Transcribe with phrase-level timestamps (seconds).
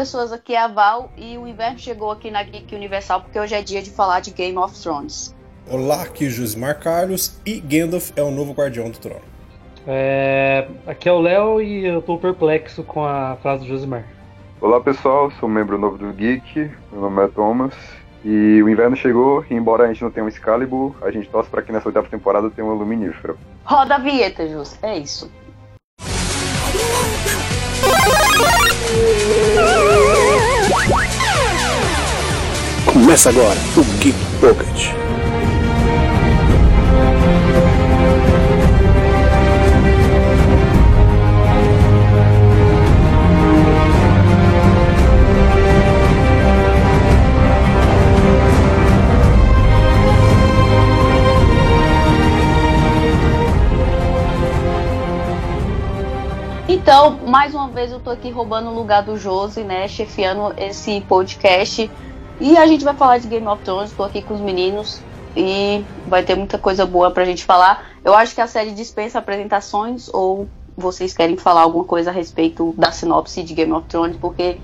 [0.00, 3.38] Olá pessoas, aqui é a Val e o inverno chegou aqui na Geek Universal porque
[3.38, 5.36] hoje é dia de falar de Game of Thrones.
[5.68, 9.20] Olá, aqui é Josimar Carlos e Gandalf é o novo guardião do trono.
[9.86, 14.06] É, aqui é o Léo e eu tô perplexo com a frase do Josimar.
[14.58, 17.74] Olá pessoal, sou membro novo do Geek, meu nome é Thomas
[18.24, 21.50] e o inverno chegou e embora a gente não tenha um Excalibur, a gente torce
[21.50, 23.38] para que nessa oitava temporada tenha um Luminífero.
[23.66, 25.30] Roda a vinheta, Jus, é isso.
[32.92, 34.90] Começa agora o Geek Pocket.
[56.68, 61.00] Então, mais uma vez eu tô aqui roubando o lugar do Josi, né, chefiando esse
[61.02, 61.88] podcast.
[62.40, 65.02] E a gente vai falar de Game of Thrones, tô aqui com os meninos
[65.36, 67.84] e vai ter muita coisa boa pra gente falar.
[68.02, 72.74] Eu acho que a série dispensa apresentações ou vocês querem falar alguma coisa a respeito
[72.78, 74.58] da sinopse de Game of Thrones, porque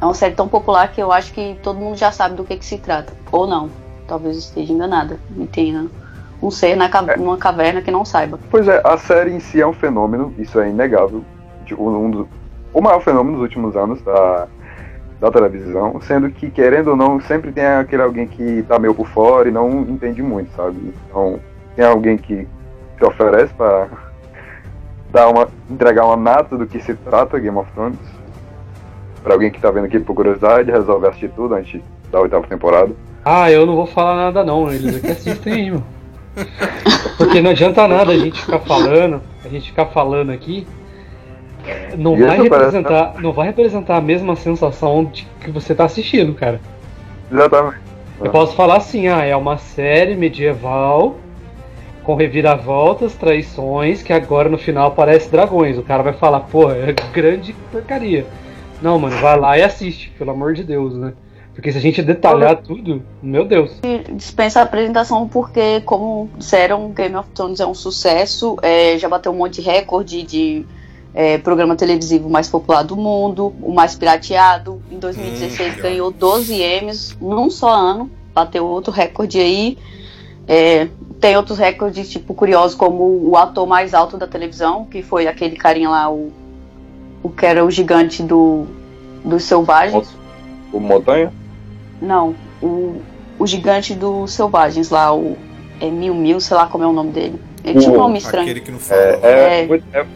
[0.00, 2.56] é uma série tão popular que eu acho que todo mundo já sabe do que,
[2.56, 3.12] que se trata.
[3.30, 3.70] Ou não.
[4.08, 5.20] Talvez esteja enganada.
[5.38, 5.86] E tenha
[6.42, 8.38] um ser na, numa caverna que não saiba.
[8.50, 11.24] Pois é, a série em si é um fenômeno, isso é inegável.
[11.64, 12.28] Tipo, um do,
[12.74, 14.48] o maior fenômeno dos últimos anos da,
[15.20, 19.06] da televisão, sendo que, querendo ou não, sempre tem aquele alguém que tá meio por
[19.08, 20.92] fora e não entende muito, sabe?
[21.08, 21.40] Então,
[21.74, 22.46] tem alguém que
[22.98, 23.88] se oferece para
[25.10, 27.98] dar uma, entregar uma nata do que se trata Game of Thrones.
[29.22, 31.80] Pra alguém que tá vendo aqui por curiosidade, resolve assistir tudo antes
[32.12, 32.92] da oitava temporada.
[33.24, 35.86] Ah, eu não vou falar nada não, eles aqui assistem aí, mano.
[37.16, 40.66] Porque não adianta nada a gente ficar falando, a gente ficar falando aqui,
[41.96, 45.74] não E vai isso parece- representar, não vai representar a mesma sensação de que você
[45.74, 46.60] tá assistindo, cara.
[47.30, 47.78] Exatamente.
[48.20, 51.16] Eu posso falar assim, ah, é uma série medieval
[52.02, 55.76] com reviravoltas, traições, que agora no final parece dragões.
[55.76, 58.24] O cara vai falar, pô, é grande porcaria.
[58.80, 61.12] Não, mano, vai lá e assiste, pelo amor de Deus, né?
[61.54, 63.80] Porque se a gente detalhar tudo, meu Deus.
[64.14, 69.32] dispensa a apresentação porque, como disseram, Game of Thrones é um sucesso, é, já bateu
[69.32, 70.66] um monte de recorde de
[71.18, 74.82] é, programa televisivo mais popular do mundo, o mais pirateado.
[74.90, 79.78] Em 2016 Hum, ganhou 12 Emmys num só ano, bateu outro recorde aí.
[80.46, 80.88] É,
[81.18, 85.56] tem outros recordes, tipo, curiosos, como o ator mais alto da televisão, que foi aquele
[85.56, 86.30] carinha lá, o,
[87.22, 88.66] o que era o gigante do,
[89.24, 90.14] dos selvagens.
[90.70, 91.32] O Montanha?
[92.00, 93.00] Não, o,
[93.38, 95.34] o gigante dos selvagens lá, o
[95.80, 97.40] é Mil Mil, sei lá como é o nome dele.
[97.64, 98.42] Ele tinha um O- nome estranho.
[98.44, 99.00] Aquele que não fala.
[99.00, 100.06] É, é, É.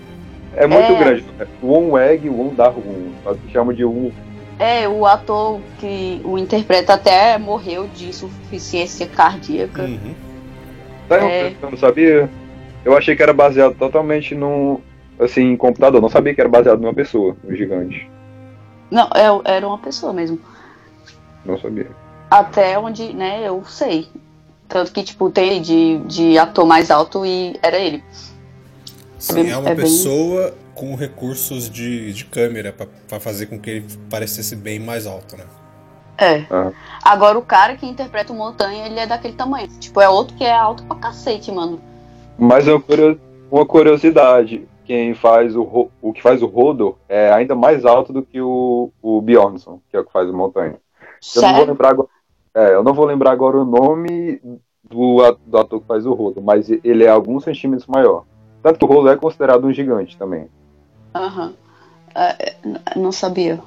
[0.56, 0.98] é, muito É.
[0.98, 1.24] grande.
[1.62, 3.14] O One Egg, o One Darwin,
[3.46, 4.10] que chama de um.
[4.58, 9.82] É, o ator que o interpreta até morreu de insuficiência cardíaca.
[9.82, 10.14] Uhum.
[11.08, 11.54] Uma É.
[11.62, 12.28] eu não sabia?
[12.84, 14.78] Eu achei que era baseado totalmente num.
[15.18, 16.00] Assim, em computador.
[16.00, 18.10] Não sabia que era baseado numa pessoa, um gigante.
[18.90, 20.38] Não, é- era uma pessoa mesmo.
[21.44, 21.88] Não sabia.
[22.30, 24.08] Até onde, né, eu sei.
[24.68, 28.02] Tanto que, tipo, tem de, de ator mais alto e era ele.
[29.20, 33.46] Sim, bem- é uma é bem- pessoa com recursos de, de câmera pra, pra fazer
[33.46, 35.44] com que ele parecesse bem mais alto, né?
[36.18, 36.44] É.
[36.50, 36.72] Ah.
[37.04, 39.68] Agora o cara que interpreta o Montanha, ele é daquele tamanho.
[39.78, 41.80] Tipo, é outro que é alto pra cacete, mano.
[42.38, 43.20] Mas é uma curio-
[43.50, 44.66] uma curiosidade.
[44.84, 48.90] Quem faz o, o que faz o Rodo é ainda mais alto do que o,
[49.00, 50.76] o Bjornsson, que é o que faz o Montanha.
[51.36, 52.08] Eu não vou lembrar agora.
[52.54, 54.40] É, eu não vou lembrar agora o nome
[54.82, 58.24] do, do ator que faz o Rodo, mas ele é alguns centímetros maior.
[58.62, 60.48] Tanto que o Rodo é considerado um gigante também.
[61.14, 61.54] Aham.
[62.14, 63.58] É, n- não sabia.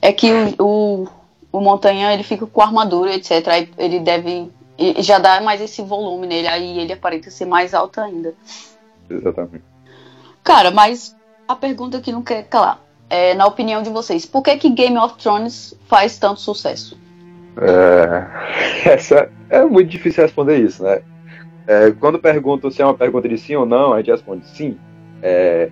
[0.00, 0.54] É que o,
[1.02, 1.08] o,
[1.52, 3.46] o Montanha ele fica com armadura, etc.
[3.48, 4.50] Aí ele deve.
[4.98, 8.34] Já dá mais esse volume nele, aí ele aparenta ser mais alto ainda.
[9.08, 9.62] Exatamente.
[10.42, 11.14] Cara, mas
[11.46, 12.80] a pergunta que não quer calar.
[13.08, 16.98] É, na opinião de vocês, por que, que Game of Thrones faz tanto sucesso?
[17.56, 21.02] É, essa é muito difícil responder isso, né?
[21.66, 24.76] É, quando perguntam se é uma pergunta de sim ou não, a gente responde sim.
[25.22, 25.70] É,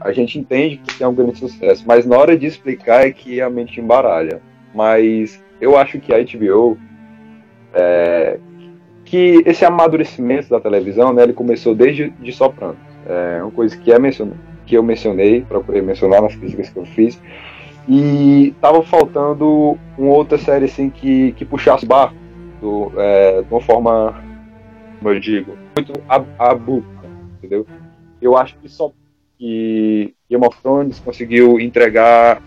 [0.00, 3.40] a gente entende que é um grande sucesso, mas na hora de explicar é que
[3.40, 4.40] a mente embaralha.
[4.74, 6.78] Mas eu acho que a HBO,
[7.74, 8.38] é,
[9.04, 12.76] que esse amadurecimento da televisão, né, ele começou desde de Sopranos.
[13.06, 13.96] É uma coisa que, é
[14.66, 17.20] que eu mencionei, procurei mencionar nas críticas que eu fiz,
[17.88, 22.14] e tava faltando uma outra série assim que, que puxasse o barco
[22.60, 24.14] do, é, de uma forma,
[25.02, 27.08] eu digo, muito ab- abrupta,
[27.38, 27.66] entendeu?
[28.20, 28.92] Eu acho que só
[29.38, 32.42] que Game of Thrones conseguiu entregar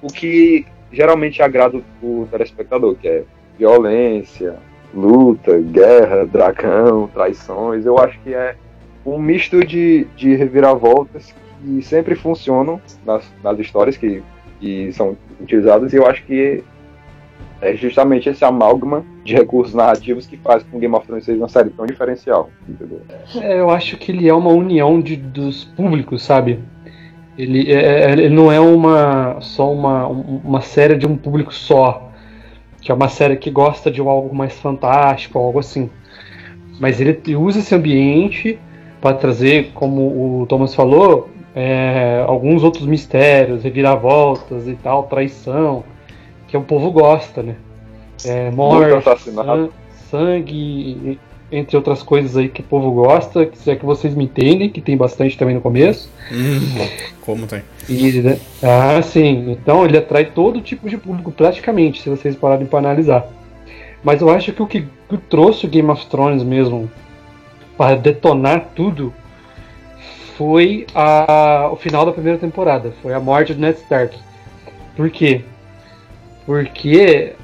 [0.00, 3.24] o que geralmente agrada o telespectador, que é
[3.58, 4.56] violência,
[4.94, 7.84] luta, guerra, dragão, traições.
[7.84, 8.56] Eu acho que é
[9.04, 14.22] um misto de, de reviravoltas que sempre funcionam nas, nas histórias que,
[14.60, 16.62] que são utilizadas, e eu acho que
[17.62, 21.48] é justamente esse amálgama de recursos narrativos que faz com Game of Thrones seja uma
[21.48, 22.50] série tão diferencial.
[23.40, 26.58] É, eu acho que ele é uma união de, dos públicos, sabe?
[27.38, 32.10] Ele, é, é ele não é uma só uma, uma série de um público só,
[32.80, 35.88] que é uma série que gosta de algo mais fantástico, algo assim.
[36.80, 38.58] Mas ele usa esse ambiente
[39.00, 45.84] para trazer, como o Thomas falou, é, alguns outros mistérios, reviravoltas e tal, traição,
[46.52, 47.56] que o povo gosta, né?
[48.26, 49.02] É, morte,
[50.10, 51.18] sangue,
[51.50, 54.82] entre outras coisas aí que o povo gosta, se é que vocês me entendem, que
[54.82, 56.10] tem bastante também no começo.
[56.30, 56.86] Hum,
[57.22, 57.62] como tem?
[57.88, 58.38] E, né?
[58.62, 59.50] Ah, sim.
[59.50, 63.26] Então ele atrai todo tipo de público, praticamente, se vocês pararem para analisar.
[64.04, 66.90] Mas eu acho que o que, que trouxe o Game of Thrones mesmo
[67.78, 69.10] para detonar tudo
[70.36, 72.92] foi a, o final da primeira temporada.
[73.00, 74.18] Foi a morte do Ned Stark.
[74.94, 75.40] Por quê?
[76.44, 77.34] Porque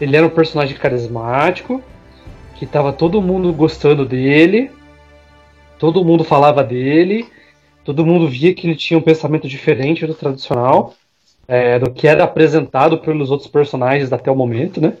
[0.00, 1.82] ele era um personagem carismático,
[2.56, 4.70] que tava todo mundo gostando dele,
[5.78, 7.28] todo mundo falava dele,
[7.84, 10.94] todo mundo via que ele tinha um pensamento diferente do tradicional,
[11.46, 14.94] é, do que era apresentado pelos outros personagens até o momento, né?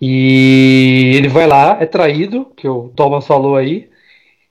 [0.00, 3.88] E ele vai lá, é traído, que o Thomas falou aí,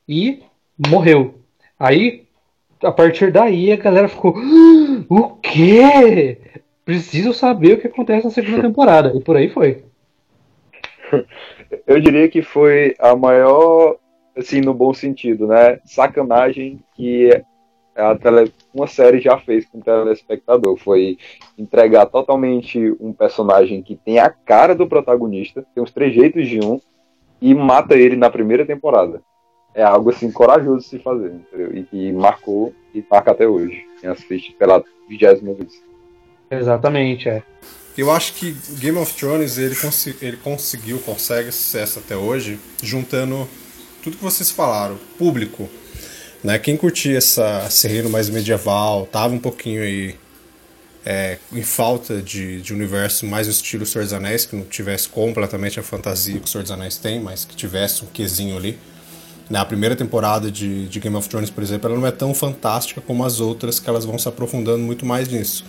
[0.07, 0.41] e
[0.77, 1.35] morreu.
[1.79, 2.23] Aí,
[2.83, 6.37] a partir daí, a galera ficou: ah, O quê?
[6.91, 9.13] Preciso saber o que acontece na segunda temporada.
[9.15, 9.85] E por aí foi.
[11.87, 13.95] Eu diria que foi a maior,
[14.37, 15.79] assim, no bom sentido, né?
[15.85, 17.29] Sacanagem que
[17.95, 20.75] a tele, uma série já fez com o telespectador.
[20.75, 21.17] Foi
[21.57, 26.79] entregar totalmente um personagem que tem a cara do protagonista, tem os trejeitos de um,
[27.41, 29.21] e mata ele na primeira temporada.
[29.73, 31.73] É algo assim corajoso de se fazer, entendeu?
[31.73, 33.85] E que marcou e marca até hoje.
[34.01, 35.90] Quem assiste pela vigésima vez.
[36.51, 37.41] Exatamente, é.
[37.97, 39.75] Eu acho que Game of Thrones ele,
[40.21, 43.47] ele conseguiu, consegue sucesso até hoje, juntando
[44.01, 45.69] tudo que vocês falaram, público.
[46.43, 46.57] Né?
[46.57, 50.15] Quem curtia essa, esse reino mais medieval, tava um pouquinho aí
[51.05, 55.09] é, em falta de, de universo mais no estilo Senhor dos Anéis, que não tivesse
[55.09, 58.79] completamente a fantasia que o Senhor dos Anéis tem, mas que tivesse um quesinho ali.
[59.49, 59.59] Né?
[59.59, 63.01] A primeira temporada de, de Game of Thrones, por exemplo, ela não é tão fantástica
[63.01, 65.65] como as outras, que elas vão se aprofundando muito mais nisso.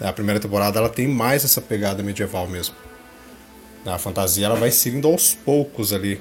[0.00, 2.74] A primeira temporada ela tem mais essa pegada medieval mesmo.
[3.84, 6.20] A fantasia ela vai seguindo aos poucos ali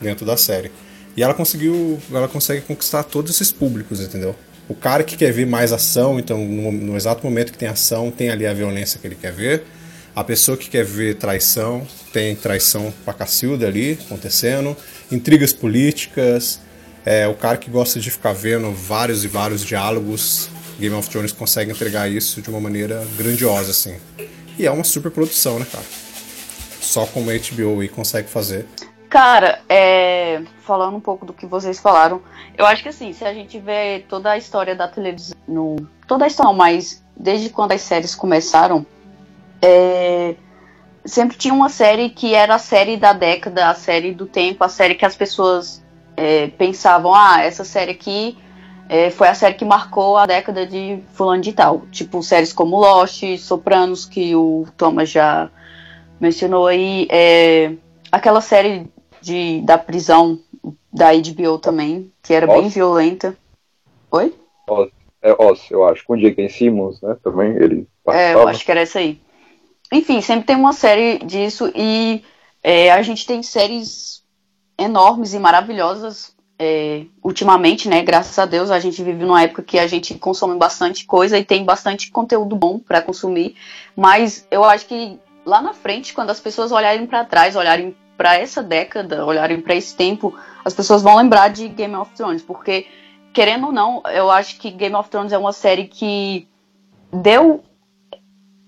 [0.00, 0.70] dentro da série.
[1.16, 4.36] E ela conseguiu, ela consegue conquistar todos esses públicos, entendeu?
[4.68, 8.10] O cara que quer ver mais ação, então no, no exato momento que tem ação,
[8.10, 9.64] tem ali a violência que ele quer ver.
[10.14, 14.76] A pessoa que quer ver traição, tem traição pra Cacilda ali acontecendo.
[15.10, 16.60] Intrigas políticas.
[17.04, 21.32] É, o cara que gosta de ficar vendo vários e vários diálogos Game of Thrones
[21.32, 23.98] consegue entregar isso de uma maneira grandiosa, assim.
[24.58, 25.84] E é uma super produção, né, cara?
[26.80, 28.66] Só como a HBO aí consegue fazer.
[29.08, 30.42] Cara, é...
[30.62, 32.22] falando um pouco do que vocês falaram,
[32.56, 35.76] eu acho que assim, se a gente vê toda a história da televisão, no...
[36.06, 38.84] toda a história, mas desde quando as séries começaram,
[39.62, 40.34] é...
[41.04, 44.68] sempre tinha uma série que era a série da década, a série do tempo, a
[44.68, 45.82] série que as pessoas
[46.16, 48.38] é, pensavam, ah, essa série aqui
[48.88, 51.82] é, foi a série que marcou a década de fulano de tal.
[51.90, 55.50] Tipo, séries como Lost, Sopranos, que o Thomas já
[56.20, 57.08] mencionou aí.
[57.10, 57.72] É,
[58.10, 58.86] aquela série
[59.20, 60.38] de, da prisão
[60.92, 62.60] da HBO também, que era Oz.
[62.60, 63.36] bem violenta.
[64.10, 64.34] Oi?
[64.68, 64.90] Oz,
[65.20, 66.04] é Oz, eu acho.
[66.04, 66.48] Com o J.K.
[66.48, 67.16] Simmons, né?
[67.22, 69.20] Também ele É, eu acho que era essa aí.
[69.92, 72.22] Enfim, sempre tem uma série disso e
[72.62, 74.24] é, a gente tem séries
[74.78, 78.02] enormes e maravilhosas é, ultimamente, né?
[78.02, 81.44] Graças a Deus, a gente vive numa época que a gente consome bastante coisa e
[81.44, 83.56] tem bastante conteúdo bom para consumir.
[83.94, 88.38] Mas eu acho que lá na frente, quando as pessoas olharem para trás, olharem para
[88.38, 90.34] essa década, olharem para esse tempo,
[90.64, 92.86] as pessoas vão lembrar de Game of Thrones, porque
[93.32, 96.48] querendo ou não, eu acho que Game of Thrones é uma série que
[97.12, 97.62] deu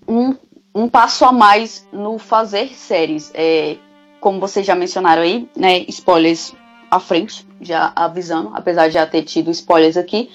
[0.07, 0.35] um,
[0.75, 3.31] um passo a mais no fazer séries.
[3.33, 3.77] É,
[4.21, 5.79] como vocês já mencionaram aí, né?
[5.87, 6.53] Spoilers
[6.89, 10.29] à frente, já avisando, apesar de já ter tido spoilers aqui.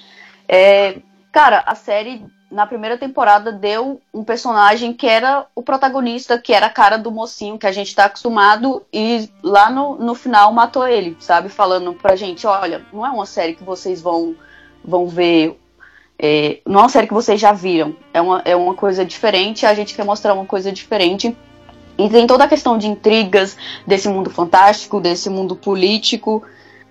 [0.49, 0.99] É,
[1.33, 6.67] cara, a série na primeira temporada deu um personagem que era o protagonista, que era
[6.67, 10.87] a cara do mocinho que a gente tá acostumado, e lá no, no final matou
[10.87, 11.49] ele, sabe?
[11.49, 14.37] Falando pra gente, olha, não é uma série que vocês vão,
[14.85, 15.59] vão ver
[16.17, 17.97] É, não é uma série que vocês já viram.
[18.13, 21.37] É uma, é uma coisa diferente, a gente quer mostrar uma coisa diferente.
[21.97, 26.43] E tem toda a questão de intrigas desse mundo fantástico, desse mundo político.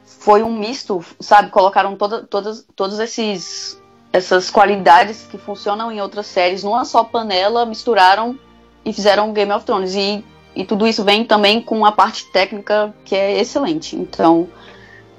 [0.06, 1.50] Foi um misto, sabe?
[1.50, 3.82] Colocaram toda, todas, todos esses
[4.14, 8.38] essas qualidades que funcionam em outras séries numa só panela, misturaram
[8.86, 9.96] e fizeram Game of Thrones.
[9.96, 10.24] E,
[10.56, 13.96] e tudo isso vem também com a parte técnica que é excelente.
[13.96, 14.48] Então,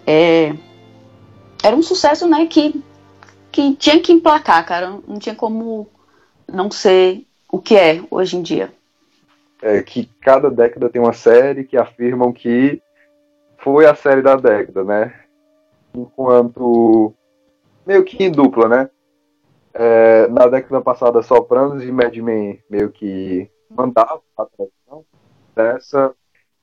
[0.07, 0.55] é,
[1.61, 2.81] era um sucesso, né, que,
[3.51, 4.99] que tinha que emplacar, cara.
[5.09, 5.89] Não tinha como
[6.51, 8.73] não ser o que é hoje em dia.
[9.63, 12.83] É que cada década tem uma série que afirmam que
[13.59, 15.15] foi a série da década, né?
[15.95, 17.15] Enquanto
[17.87, 18.91] meio que em dupla, né?
[19.73, 25.05] É, na década passada, Sopranos e Mad Men meio que mandavam a tradição
[25.55, 26.15] dessa.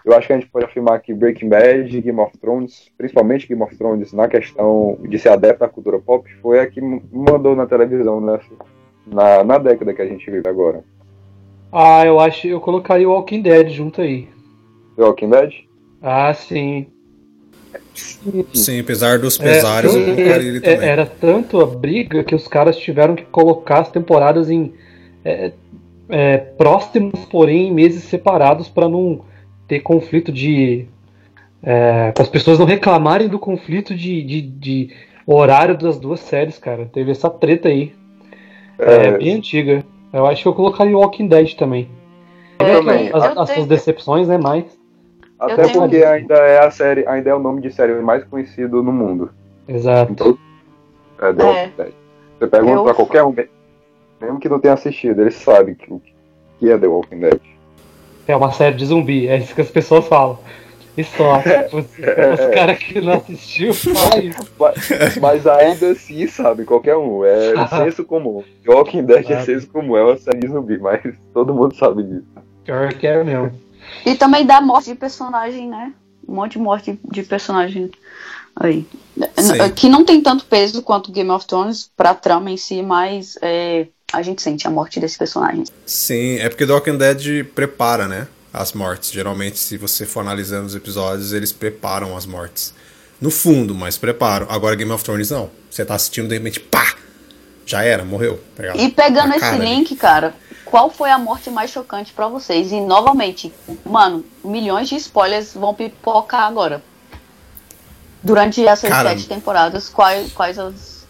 [0.03, 3.61] Eu acho que a gente pode afirmar que Breaking Bad Game of Thrones, principalmente Game
[3.61, 7.67] of Thrones, na questão de ser adepto à cultura pop, foi a que mandou na
[7.67, 8.49] televisão nessa,
[9.05, 10.83] na, na década que a gente vive agora.
[11.71, 14.27] Ah, eu acho eu colocaria o Walking Dead junto aí.
[14.97, 15.53] The Walking Dead?
[16.01, 16.87] Ah, sim.
[18.53, 20.89] Sim, apesar dos pesares, é, eu colocaria ele também.
[20.89, 24.73] Era tanto a briga que os caras tiveram que colocar as temporadas em
[25.23, 25.51] é,
[26.09, 29.21] é, próximos, porém em meses separados para não
[29.67, 30.85] ter conflito de.
[31.63, 34.89] É, para as pessoas não reclamarem do conflito de, de, de,
[35.25, 36.85] horário das duas séries, cara.
[36.91, 37.93] Teve essa treta aí.
[38.79, 39.83] É, bem antiga.
[40.13, 41.89] Eu acho que eu colocaria Walking Dead também.
[42.59, 43.09] Eu também.
[43.13, 44.37] As, as suas decepções, né?
[44.37, 44.65] Mais.
[45.39, 48.83] Até tenho- porque ainda é a série, ainda é o nome de série mais conhecido
[48.83, 49.31] no mundo.
[49.67, 50.11] Exato.
[50.11, 50.37] Então,
[51.19, 51.45] é The É.
[51.45, 51.93] Walking Dead.
[52.39, 53.33] Você pergunta Eu- pra qualquer um,
[54.21, 56.01] mesmo que não tenha assistido, eles sabem que, o
[56.59, 57.39] que é The Walking Dead.
[58.27, 60.37] É uma série de zumbi, é isso que as pessoas falam.
[60.97, 61.41] E só.
[61.71, 63.89] Os, os caras que não assistiu isso.
[64.59, 67.23] Mas, mas ainda assim, sabe, qualquer um.
[67.23, 68.43] É senso comum.
[68.67, 71.01] Walking Dead é senso comum, é uma série de zumbi, mas
[71.33, 72.27] todo mundo sabe disso.
[72.65, 73.51] Pior que é mesmo.
[74.05, 75.93] E também dá morte de personagem, né?
[76.27, 77.89] Um monte de morte de personagem
[78.55, 78.85] aí.
[79.37, 79.73] Sim.
[79.75, 83.87] Que não tem tanto peso quanto Game of Thrones pra trama em si, mas é,
[84.11, 85.63] a gente sente a morte desse personagem.
[85.85, 88.27] Sim, é porque The Walking Dead prepara, né?
[88.53, 89.11] As mortes.
[89.11, 92.73] Geralmente, se você for analisando os episódios, eles preparam as mortes.
[93.19, 94.47] No fundo, mas preparam.
[94.49, 95.49] Agora, Game of Thrones, não.
[95.69, 96.95] Você tá assistindo, de repente, pá!
[97.65, 98.41] Já era, morreu.
[98.55, 98.75] Tá?
[98.75, 99.63] E pegando esse ali.
[99.65, 100.33] link, cara,
[100.65, 102.71] qual foi a morte mais chocante pra vocês?
[102.71, 103.53] E novamente,
[103.85, 106.83] mano, milhões de spoilers vão pipocar agora.
[108.23, 111.01] Durante essas Cara, sete temporadas, quais, quais as.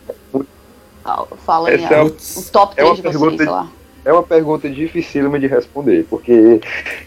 [1.45, 3.67] Fala é o- o top é uma 3 de vocês, sei lá.
[4.03, 6.59] É uma pergunta dificílima de responder, porque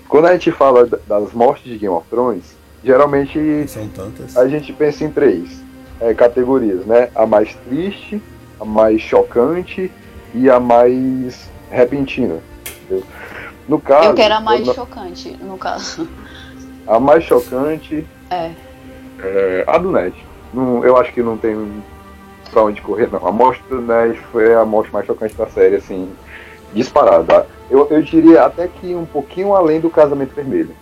[0.09, 4.37] quando a gente fala da- das mortes de Game of Thrones, geralmente São tantas.
[4.37, 5.63] a gente pensa em três
[6.01, 7.09] é, categorias, né?
[7.15, 8.21] A mais triste,
[8.61, 9.91] a mais chocante
[10.35, 12.39] e a mais repentina.
[12.85, 13.05] entendeu?
[13.69, 16.07] No caso, Eu quero a mais eu- chocante, no caso.
[16.87, 18.51] a mais chocante É.
[19.21, 20.15] é a do Ned.
[20.53, 21.83] Não, eu acho que não tem
[22.53, 23.27] pra onde correr, não.
[23.27, 26.09] A morte do Ned foi a morte mais chocante da série, assim,
[26.75, 27.47] disparada.
[27.71, 30.75] Eu, eu diria até que um pouquinho além do Casamento Vermelho.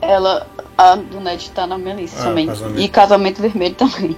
[0.00, 2.46] Ela, a do Ned tá na minha lista Ah, também.
[2.46, 2.80] Casamento.
[2.80, 4.16] E Casamento Vermelho também.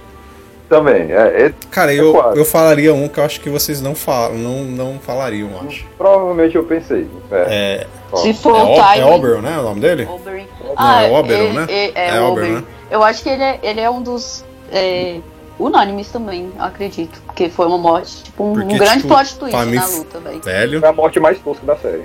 [0.69, 2.37] Também, é, é- Cara, É eu, quase.
[2.39, 5.85] eu falaria um que eu acho que vocês não, falam, não, não falariam, eu acho.
[5.97, 7.09] provavelmente eu pensei.
[7.29, 9.13] É, É, Se é, for o Ob- é Tywin.
[9.13, 9.59] Oberyn, né?
[9.59, 10.07] O nome dele?
[10.09, 10.45] Oberyn.
[10.79, 11.65] Não, é Oberyn, ele- né?
[11.67, 12.31] É, É Oberyn.
[12.31, 12.63] Oberyn, né?
[12.89, 15.19] Eu acho que ele é, ele é um dos é,
[15.59, 17.21] unânimes também, eu acredito.
[17.25, 20.41] Porque foi uma morte, tipo, um, Porque, um grande tipo, plot twist na luta, velho.
[20.41, 20.79] Velho.
[20.79, 22.03] foi a morte mais tosca da série.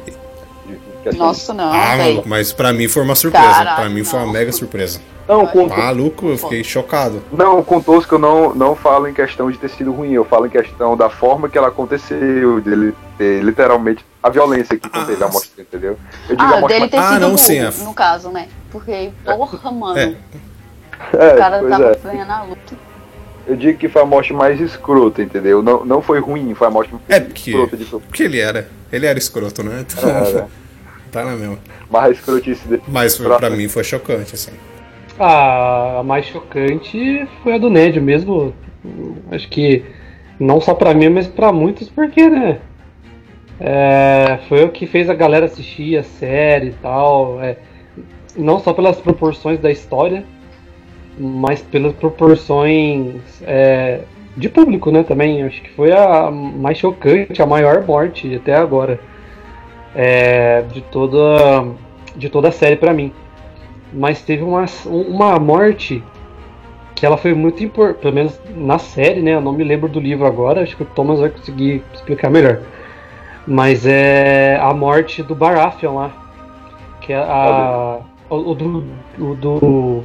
[1.06, 2.10] Assim, Nossa, não, Ah, velho.
[2.14, 3.46] maluco, mas pra mim foi uma surpresa.
[3.46, 4.32] Caralho, pra mim foi uma não.
[4.32, 5.00] mega surpresa.
[5.28, 7.20] Não, com, Maluco, eu fiquei chocado.
[7.32, 10.46] não, com tosco eu não, não falo em questão de ter sido ruim, eu falo
[10.46, 15.28] em questão da forma que ela aconteceu, dele ter literalmente a violência que conteve a
[15.28, 15.96] morte, entendeu?
[16.28, 17.70] Eu digo a Ah, morte dele ter Ah, sido não, burro, sim, é.
[17.84, 18.48] no caso, né?
[18.70, 20.06] Porque, porra, mano, É.
[21.12, 21.98] o É, cara pois tava é.
[22.04, 22.74] ganhando a luta.
[23.46, 25.62] Eu digo que foi a morte mais escrota, entendeu?
[25.62, 28.02] Não, não foi ruim, foi a morte mais É porque, escrota de todo.
[28.02, 28.68] porque ele era.
[28.92, 29.84] Ele era escroto, né?
[29.88, 30.48] Então, Era.
[31.12, 31.58] tá na mesma.
[31.90, 32.82] Mas a escrotice dele.
[32.88, 34.52] Mas foi, pra mim foi chocante, assim.
[35.18, 38.52] Ah, a mais chocante foi a do Ned mesmo.
[39.30, 39.84] Acho que
[40.38, 42.58] não só pra mim, mas pra muitos, porque, né?
[43.58, 47.40] É, foi o que fez a galera assistir a série e tal.
[47.40, 47.56] é,
[48.36, 50.24] não só pelas proporções da história,
[51.18, 54.00] mas pelas proporções é,
[54.36, 55.02] de público, né?
[55.02, 55.42] Também.
[55.42, 59.00] Acho que foi a mais chocante, a maior morte até agora.
[59.94, 61.64] é, de toda
[62.16, 63.12] de toda a série pra mim
[63.92, 66.02] mas teve uma, uma morte
[66.94, 69.34] que ela foi muito importante, pelo menos na série, né?
[69.34, 72.60] Eu não me lembro do livro agora, acho que o Thomas vai conseguir explicar melhor.
[73.46, 76.10] Mas é a morte do Baratheon lá.
[77.00, 77.98] Que é a.
[78.28, 78.84] O, o do,
[79.18, 79.54] o do.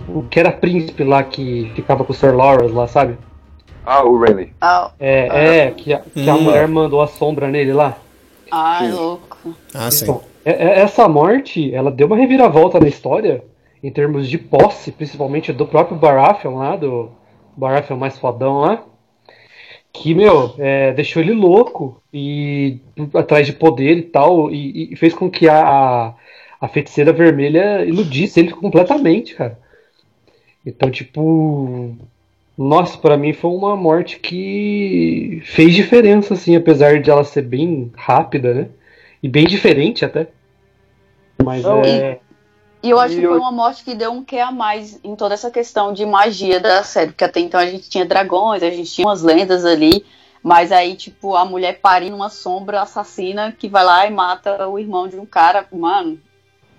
[0.08, 3.18] O que era príncipe lá que ficava com o Sir Lawrence lá, sabe?
[3.86, 4.54] Ah, o Renly.
[4.62, 5.38] Ah, É, Ah.
[5.38, 6.42] é que, a, que a Hum.
[6.44, 7.98] mulher mandou a sombra nele lá.
[8.52, 8.94] ai, Sim.
[8.94, 9.56] louco.
[9.74, 10.04] Ah, sim.
[10.04, 13.44] Então, é- é- essa morte, ela deu uma reviravolta na história,
[13.82, 17.10] em termos de posse, principalmente do próprio Baratheon lá, do
[17.56, 18.84] Baratheon mais fodão lá,
[19.94, 22.80] que, meu, é, deixou ele louco e
[23.14, 26.14] atrás de poder e tal, e, e fez com que a, a,
[26.62, 29.60] a feiticeira vermelha iludisse ele completamente, cara.
[30.64, 31.98] Então, tipo,
[32.56, 37.92] nossa, pra mim foi uma morte que fez diferença, assim, apesar de ela ser bem
[37.96, 38.68] rápida, né?
[39.24, 40.28] E bem diferente até.
[41.44, 42.20] Mas é.
[42.84, 45.00] E eu acho E que foi eu- uma morte que deu um quê a mais
[45.04, 47.12] em toda essa questão de magia da série.
[47.12, 50.06] Porque até então a gente tinha dragões, a gente tinha umas lendas ali.
[50.44, 54.80] Mas aí, tipo, a mulher parindo uma sombra assassina que vai lá e mata o
[54.80, 55.66] irmão de um cara.
[55.72, 56.20] Mano,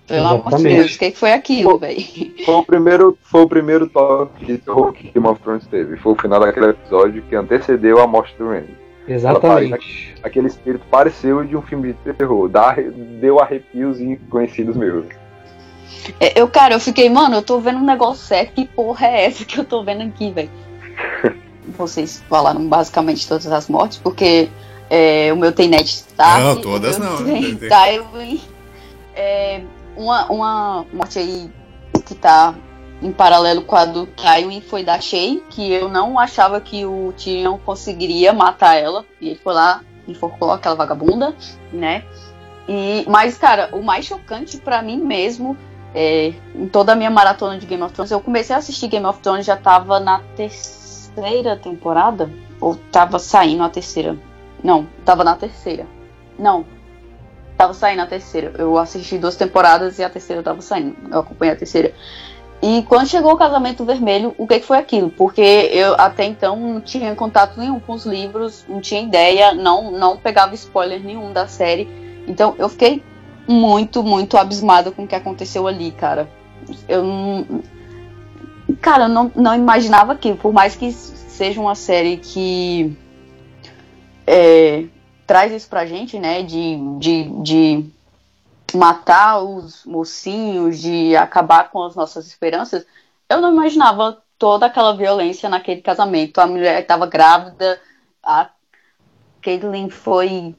[0.07, 0.63] pelo amor de.
[0.63, 2.03] Deus, o que, foi aquilo, velho?
[2.45, 5.97] Foi o primeiro, foi o primeiro toque de terror que Game of Thrones teve.
[5.97, 8.77] Foi o final daquele episódio que antecedeu a morte do Renly.
[9.07, 10.15] Exatamente.
[10.23, 12.47] Aquele espírito pareceu de um filme de terror.
[12.49, 12.75] Dá,
[13.19, 13.97] deu arrepios
[14.29, 15.05] conhecidos meus.
[16.19, 18.51] É, Eu, cara, eu fiquei, mano, eu tô vendo um negócio sério.
[18.53, 20.49] Que porra é essa que eu tô vendo aqui, velho?
[21.77, 24.49] Vocês falaram basicamente todas as mortes, porque
[24.89, 26.43] é, o meu tem Ned Stark.
[26.43, 28.41] Não, todas não, Tem tem- Tywin.
[29.15, 29.61] É,
[29.95, 31.51] uma, uma morte aí
[32.05, 32.55] que tá
[33.01, 37.13] em paralelo com a do Tywin foi da Shay, que eu não achava que o
[37.17, 39.05] Tyrion conseguiria matar ela.
[39.19, 41.35] E ele foi lá e enforcou aquela vagabunda,
[41.71, 42.03] né?
[42.67, 45.57] E, mas, cara, o mais chocante pra mim mesmo
[45.93, 49.05] é, em toda a minha maratona de Game of Thrones, eu comecei a assistir Game
[49.05, 52.29] of Thrones já tava na terceira temporada?
[52.59, 54.17] Ou tava saindo a terceira?
[54.63, 55.85] Não, tava na terceira.
[56.39, 56.65] Não,
[57.57, 58.53] tava saindo a terceira.
[58.57, 60.95] Eu assisti duas temporadas e a terceira tava saindo.
[61.11, 61.93] Eu acompanhei a terceira.
[62.61, 65.09] E quando chegou o Casamento Vermelho, o que, que foi aquilo?
[65.09, 69.91] Porque eu até então não tinha contato nenhum com os livros, não tinha ideia, não,
[69.91, 71.89] não pegava spoiler nenhum da série.
[72.25, 73.03] Então eu fiquei
[73.45, 76.29] muito, muito abismada com o que aconteceu ali, cara.
[76.87, 77.45] Eu não.
[78.79, 80.37] Cara, eu não, não imaginava aquilo.
[80.37, 82.97] Por mais que seja uma série que
[84.25, 84.85] é,
[85.25, 86.43] traz isso pra gente, né?
[86.43, 87.85] De, de, de
[88.73, 92.85] matar os mocinhos, de acabar com as nossas esperanças.
[93.29, 96.39] Eu não imaginava toda aquela violência naquele casamento.
[96.39, 97.79] A mulher estava grávida,
[98.21, 98.49] a
[99.41, 100.55] Caitlyn foi.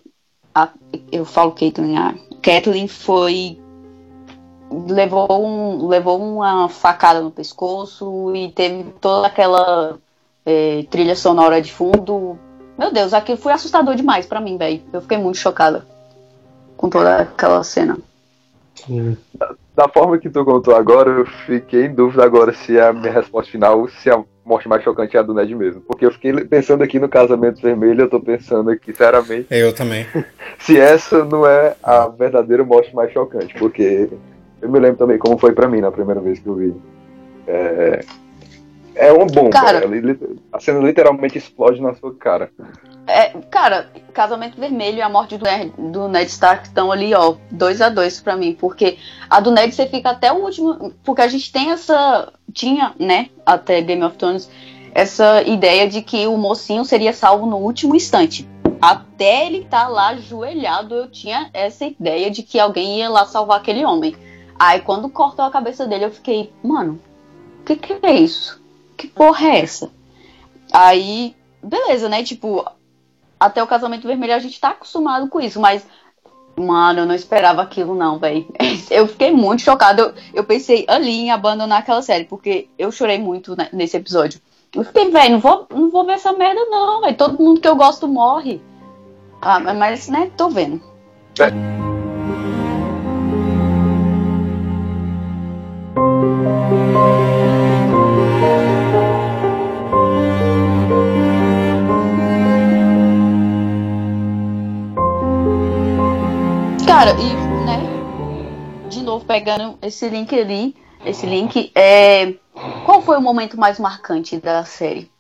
[0.55, 0.69] A,
[1.11, 3.61] eu falo Caitlyn, a Kathleen foi.
[4.71, 9.99] Levou, um, levou uma facada no pescoço e teve toda aquela
[10.45, 12.39] é, trilha sonora de fundo.
[12.79, 14.81] Meu Deus, aquilo foi assustador demais pra mim, velho.
[14.93, 15.87] Eu fiquei muito chocada
[16.77, 17.97] com toda aquela cena.
[19.75, 23.51] Da forma que tu contou agora, eu fiquei em dúvida agora se a minha resposta
[23.51, 25.81] final, se a morte mais chocante é a do Ned mesmo.
[25.81, 30.07] Porque eu fiquei pensando aqui no casamento vermelho, eu tô pensando aqui, sinceramente, Eu também.
[30.59, 33.55] se essa não é a verdadeira morte mais chocante.
[33.55, 34.09] Porque
[34.61, 36.75] eu me lembro também como foi pra mim na primeira vez que eu vi.
[37.47, 38.05] É,
[38.95, 39.51] é uma bomba.
[39.51, 39.85] Cara.
[39.87, 40.19] li-
[40.53, 42.51] a cena literalmente explode na sua cara.
[43.07, 47.35] É, cara, Casamento Vermelho e a morte do Ned, do Ned Stark estão ali, ó,
[47.51, 48.97] dois a dois pra mim, porque
[49.29, 53.29] a do Ned você fica até o último, porque a gente tem essa, tinha, né,
[53.45, 54.49] até Game of Thrones,
[54.95, 58.49] essa ideia de que o mocinho seria salvo no último instante.
[58.81, 63.59] Até ele estar lá ajoelhado, eu tinha essa ideia de que alguém ia lá salvar
[63.59, 64.17] aquele homem.
[64.59, 66.99] Aí quando cortou a cabeça dele, eu fiquei, mano,
[67.61, 68.64] o que que é isso?
[68.97, 69.91] Que porra é essa?
[70.73, 72.23] Aí, beleza, né?
[72.23, 72.65] Tipo,
[73.39, 75.87] até o casamento vermelho a gente tá acostumado com isso, mas.
[76.57, 78.47] Mano, eu não esperava aquilo, não, velho.
[78.89, 80.03] Eu fiquei muito chocada.
[80.03, 84.41] Eu, eu pensei ali em abandonar aquela série, porque eu chorei muito né, nesse episódio.
[84.73, 87.17] Eu fiquei, velho, não vou, não vou ver essa merda, não, velho.
[87.17, 88.63] Todo mundo que eu gosto morre.
[89.41, 90.81] Ah, mas, né, tô vendo.
[107.05, 107.35] Cara, e,
[107.67, 112.33] né, de novo, pegando esse link ali, esse link, é,
[112.87, 115.11] qual foi o momento mais marcante da série?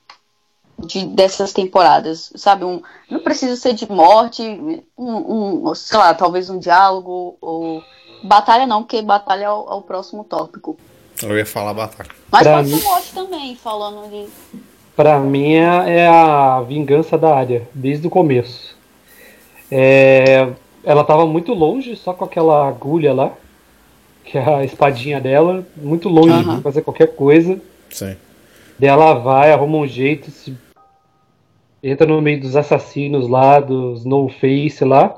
[0.79, 2.65] De, dessas temporadas, sabe?
[2.65, 4.43] Um, não precisa ser de morte,
[4.97, 7.83] um, um, sei lá, talvez um diálogo, ou
[8.23, 10.79] batalha não, porque batalha é o, é o próximo tópico.
[11.23, 12.09] Eu ia falar batalha.
[12.33, 14.27] Mas Pra pode mim- ser morte também, falando de.
[14.97, 18.75] Pra mim é é a vingança da área, desde o começo.
[19.71, 20.49] É,
[20.85, 23.33] ela tava muito longe, só com aquela agulha lá,
[24.25, 26.57] que é a espadinha dela, muito longe Aham.
[26.57, 27.61] de fazer qualquer coisa.
[27.91, 28.17] Sim.
[28.79, 30.57] Daí ela vai, arruma um jeito, se-
[31.83, 35.15] entra no meio dos assassinos lá, dos No Face lá.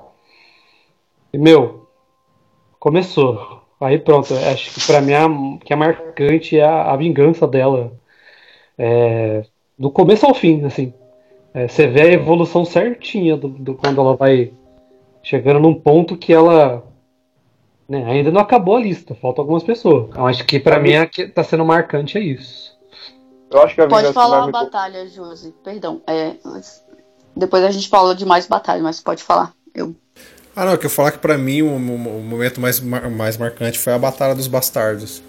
[1.33, 1.87] E, meu,
[2.79, 3.63] começou.
[3.81, 5.27] Aí pronto, acho que pra mim a,
[5.65, 7.93] que é marcante é a, a vingança dela.
[8.79, 9.45] É,
[9.79, 10.93] do começo ao fim, assim.
[11.55, 14.51] É, você vê a evolução certinha do, do- quando ela vai
[15.27, 16.85] chegando num ponto que ela
[17.89, 20.07] né, ainda não acabou a lista, faltam algumas pessoas.
[20.11, 22.77] Então acho que pra mim a que tá sendo marcante é isso.
[23.51, 25.53] Eu acho que a Pode falar a me- batalha, Josi.
[25.65, 26.01] Perdão.
[26.07, 26.85] É, mas
[27.35, 29.53] depois a gente fala de mais batalha, mas pode falar.
[29.75, 29.95] Eu.
[30.55, 31.79] Ah, não, que eu falar que pra mim o, o-
[32.23, 35.23] momento mais, mais marcante foi a Batalha dos Bastardos.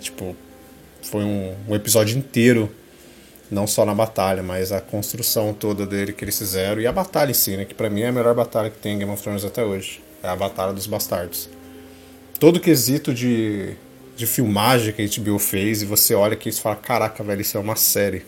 [0.00, 0.34] Tipo,
[1.02, 2.70] foi um, um episódio inteiro,
[3.54, 7.30] não só na batalha, mas a construção toda dele que eles fizeram e a batalha
[7.30, 7.64] em si, né?
[7.64, 10.02] Que pra mim é a melhor batalha que tem em Game of Thrones até hoje.
[10.22, 11.48] É a Batalha dos Bastardos.
[12.40, 13.76] Todo quesito de,
[14.16, 17.56] de filmagem que a HBO fez e você olha aqui e fala: caraca, velho, isso
[17.56, 18.24] é uma série.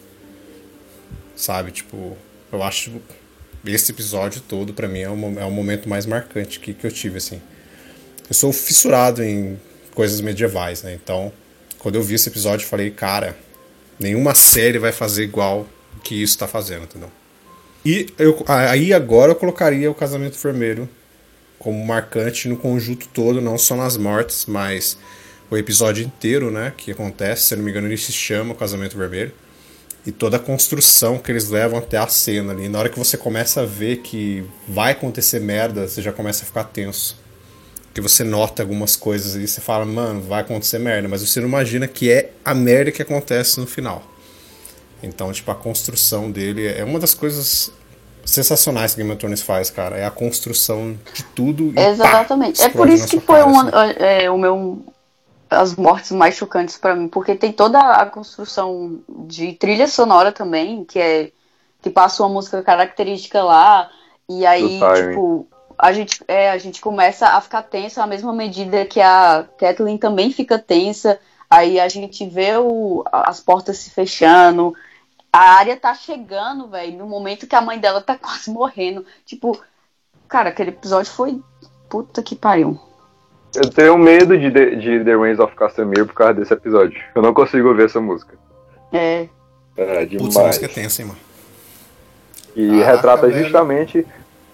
[1.34, 1.72] Sabe?
[1.72, 2.16] Tipo,
[2.52, 2.92] eu acho
[3.64, 6.92] esse episódio todo, pra mim, é o, é o momento mais marcante que, que eu
[6.92, 7.42] tive, assim.
[8.28, 9.58] Eu sou fissurado em
[9.94, 10.94] coisas medievais, né?
[10.94, 11.32] Então,
[11.78, 13.36] quando eu vi esse episódio, eu falei, cara,
[13.98, 15.66] nenhuma série vai fazer igual
[16.02, 17.10] que isso tá fazendo, entendeu?
[17.84, 20.88] E eu, aí agora eu colocaria o Casamento Vermelho
[21.58, 24.98] como marcante no conjunto todo, não só nas mortes, mas
[25.50, 28.96] o episódio inteiro, né, que acontece, se não me engano, ele se chama o Casamento
[28.96, 29.32] Vermelho.
[30.04, 32.68] E toda a construção que eles levam até a cena ali.
[32.68, 36.46] Na hora que você começa a ver que vai acontecer merda, você já começa a
[36.46, 37.16] ficar tenso.
[37.96, 41.48] Porque você nota algumas coisas ali, você fala, mano, vai acontecer merda, mas você não
[41.48, 44.02] imagina que é a merda que acontece no final.
[45.02, 47.72] Então, tipo, a construção dele é uma das coisas
[48.22, 49.96] sensacionais que Game of Thrones faz, cara.
[49.96, 51.70] É a construção de tudo.
[51.70, 52.62] E pá, Exatamente.
[52.62, 53.94] É por isso que foi cara, uma, assim.
[53.98, 54.84] é, o meu
[55.48, 60.84] as mortes mais chocantes pra mim, porque tem toda a construção de trilha sonora também,
[60.84, 61.30] que é
[61.80, 63.88] que passa uma música característica lá
[64.28, 68.84] e aí tipo a gente é, a gente começa a ficar tensa à mesma medida
[68.86, 71.18] que a Kathleen também fica tensa.
[71.48, 74.74] Aí a gente vê o, as portas se fechando,
[75.32, 79.04] a área tá chegando, velho, no momento que a mãe dela tá quase morrendo.
[79.24, 79.56] Tipo,
[80.28, 81.40] cara, aquele episódio foi
[81.88, 82.80] puta que pariu.
[83.54, 87.00] Eu tenho medo de, The- de The Reigns of Castamere por causa desse episódio.
[87.14, 88.36] Eu não consigo ouvir essa música.
[88.92, 89.28] É,
[89.76, 90.46] É Putz, a demais.
[90.48, 91.20] música é tensa, hein, mano.
[92.56, 93.44] E Caraca, retrata velho.
[93.44, 94.06] justamente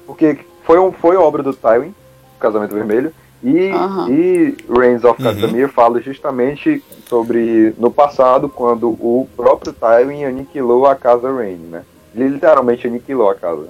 [0.07, 1.95] porque foi, um, foi obra do Tywin,
[2.39, 3.71] Casamento Vermelho, e,
[4.09, 5.33] e Reigns of Uhum.
[5.33, 11.83] Castamere fala justamente sobre no passado, quando o próprio Tywin aniquilou a casa Rain, né?
[12.15, 13.67] Ele literalmente aniquilou a casa.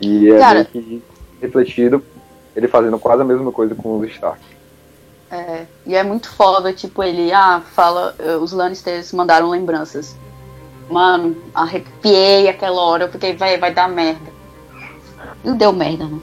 [0.00, 1.02] E é Cara- meio que
[1.42, 2.02] refletido
[2.56, 4.40] ele fazendo quase a mesma coisa com os Stark.
[5.30, 10.14] é, e é muito foda, tipo, ele, ah, fala, eh, os Lannisters mandaram lembranças.
[10.90, 14.31] Mano, arrepiei aquela hora, eu fiquei, vai, vai dar merda.
[15.44, 16.18] E deu merda, né?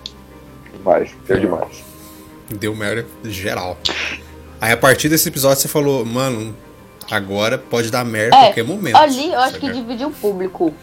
[0.73, 1.84] Demais, deu demais.
[2.49, 3.77] Deu merda geral.
[4.62, 6.55] Aí a partir desse episódio você falou, mano,
[7.10, 8.95] agora pode dar merda a É, qualquer momento.
[8.95, 10.73] Ali eu acho que dividiu o público.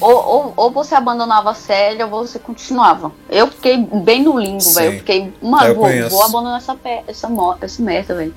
[0.00, 3.12] Ou, ou, ou você abandonava a série ou você continuava.
[3.28, 4.92] Eu fiquei bem no limbo, velho.
[4.94, 6.10] Eu fiquei, mano, eu vou, conheço.
[6.10, 7.28] vou abandonar essa, pe- essa,
[7.60, 8.34] essa merda, velho.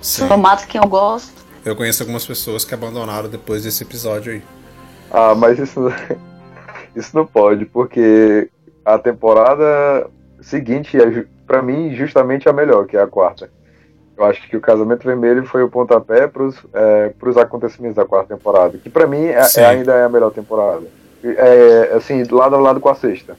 [0.00, 0.26] Sim.
[0.26, 1.32] Só mato quem eu gosto.
[1.64, 4.42] Eu conheço algumas pessoas que abandonaram depois desse episódio aí.
[5.10, 5.92] Ah, mas isso,
[6.96, 8.48] isso não pode, porque
[8.84, 10.08] a temporada
[10.40, 13.50] seguinte é, pra mim, justamente a melhor, que é a quarta.
[14.16, 18.34] Eu acho que o Casamento Vermelho foi o pontapé pros, é, pros acontecimentos da quarta
[18.34, 20.86] temporada, que pra mim é- é- ainda é a melhor temporada.
[21.22, 23.36] É, assim, lado a lado com a sexta.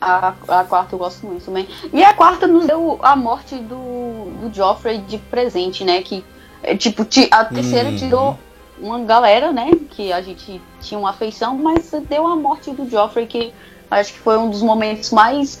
[0.00, 1.68] A, a quarta eu gosto muito também.
[1.92, 6.02] E a quarta nos deu a morte do, do Joffrey de presente, né?
[6.02, 6.24] Que,
[6.62, 7.96] é, tipo, ti- a terceira Uhum.
[7.96, 8.38] tirou
[8.80, 9.70] uma galera, né?
[9.90, 13.52] Que a gente tinha uma afeição, mas deu a morte do Joffrey, que
[13.90, 15.60] acho que foi um dos momentos mais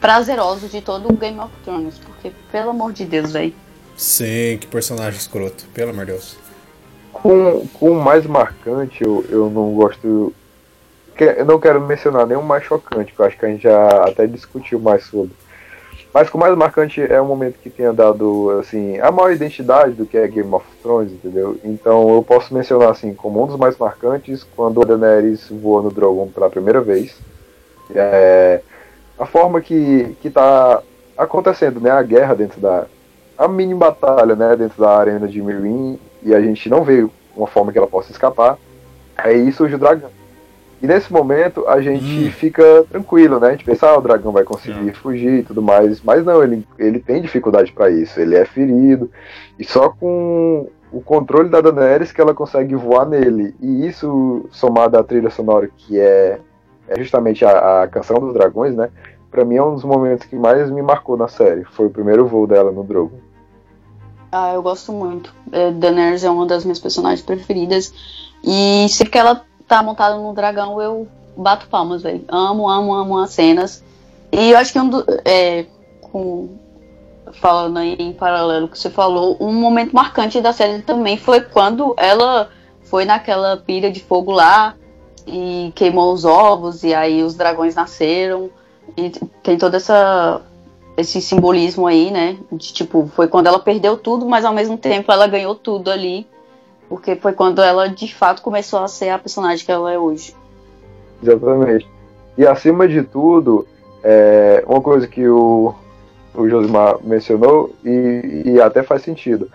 [0.00, 1.98] prazerosos de todo o Game of Thrones.
[1.98, 3.54] Porque, pelo amor de Deus, velho.
[3.96, 6.36] Sim, que personagem escroto, pelo amor de Deus.
[7.12, 10.32] Com, com o mais marcante, eu, eu não gosto.
[11.16, 13.88] que- Eu não quero mencionar nenhum mais chocante, que eu acho que a gente já
[14.04, 15.32] até discutiu mais sobre.
[16.14, 20.06] Mas o mais marcante é o momento que tenha dado, assim, a maior identidade do
[20.06, 21.58] que é Game of Thrones, entendeu?
[21.64, 25.90] Então eu posso mencionar, assim, como um dos mais marcantes, quando a Daenerys voa no
[25.90, 27.18] Drogon pela primeira vez.
[27.92, 28.60] É,
[29.18, 30.80] a forma que, que tá
[31.18, 31.90] acontecendo, né?
[31.90, 32.86] A guerra dentro da,
[33.36, 37.04] a mini batalha, né, dentro da arena de Meereen, e a gente não vê
[37.36, 38.56] uma forma que ela possa escapar,
[39.16, 40.10] aí surge o dragão.
[40.84, 42.30] E nesse momento a gente Hum.
[42.30, 43.48] fica tranquilo, né?
[43.48, 44.92] A gente pensa, ah, o dragão vai conseguir É.
[44.92, 46.02] fugir e tudo mais.
[46.02, 48.20] Mas não, ele, ele tem dificuldade para isso.
[48.20, 49.10] Ele é ferido.
[49.58, 53.54] E só com o controle da Daenerys que ela consegue voar nele.
[53.62, 56.38] E isso, somado à trilha sonora, que é,
[56.86, 58.90] é justamente a, a canção dos dragões, né?
[59.30, 61.64] Pra mim é um dos momentos que mais me marcou na série.
[61.64, 63.12] Foi o primeiro voo dela no Drogo.
[64.30, 65.34] Ah, eu gosto muito.
[65.50, 67.90] É, Daenerys é uma das minhas personagens preferidas.
[68.44, 72.24] E sempre que ela tá montada no dragão, eu bato palmas, velho.
[72.28, 73.82] Amo, amo, amo as cenas.
[74.32, 75.66] E eu acho que um do, é,
[76.00, 76.48] com,
[77.32, 81.94] falando aí em paralelo que você falou, um momento marcante da série também foi quando
[81.96, 82.50] ela
[82.82, 84.74] foi naquela pilha de fogo lá
[85.26, 88.50] e queimou os ovos e aí os dragões nasceram.
[88.96, 89.10] E
[89.42, 90.42] tem toda essa
[90.96, 92.38] esse simbolismo aí, né?
[92.52, 96.26] De tipo, foi quando ela perdeu tudo, mas ao mesmo tempo ela ganhou tudo ali.
[96.88, 100.34] Porque foi quando ela de fato começou a ser a personagem que ela é hoje.
[101.22, 101.88] Exatamente.
[102.36, 103.66] E acima de tudo,
[104.02, 105.74] é, uma coisa que o,
[106.34, 109.50] o Josimar mencionou, e, e até faz sentido,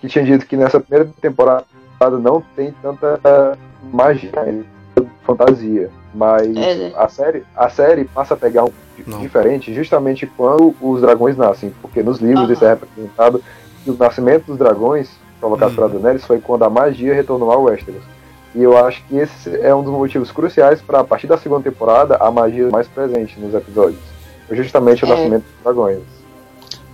[0.00, 1.64] que tinha dito que nessa primeira temporada
[2.20, 3.56] não tem tanta
[3.92, 4.64] magia, né,
[5.24, 5.90] fantasia.
[6.14, 6.92] Mas É.
[6.96, 8.72] a, série, a série passa a pegar um
[9.06, 9.20] Não.
[9.20, 13.42] diferente justamente quando os dragões nascem, porque nos livros isso é representado
[13.82, 15.10] que o nascimento dos dragões,
[15.44, 15.76] provocado Uhum.
[15.76, 18.02] pela Daenerys, foi quando a magia retornou ao Westeros.
[18.54, 21.62] E eu acho que esse é um dos motivos cruciais para, a partir da segunda
[21.64, 24.00] temporada, a magia mais presente nos episódios.
[24.50, 25.10] Justamente o É.
[25.10, 25.98] nascimento dos dragões.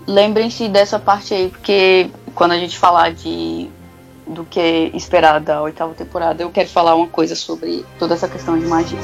[0.07, 3.69] Lembrem-se dessa parte aí, porque quando a gente falar de
[4.27, 8.57] do que esperar da oitava temporada, eu quero falar uma coisa sobre toda essa questão
[8.59, 8.99] de magia.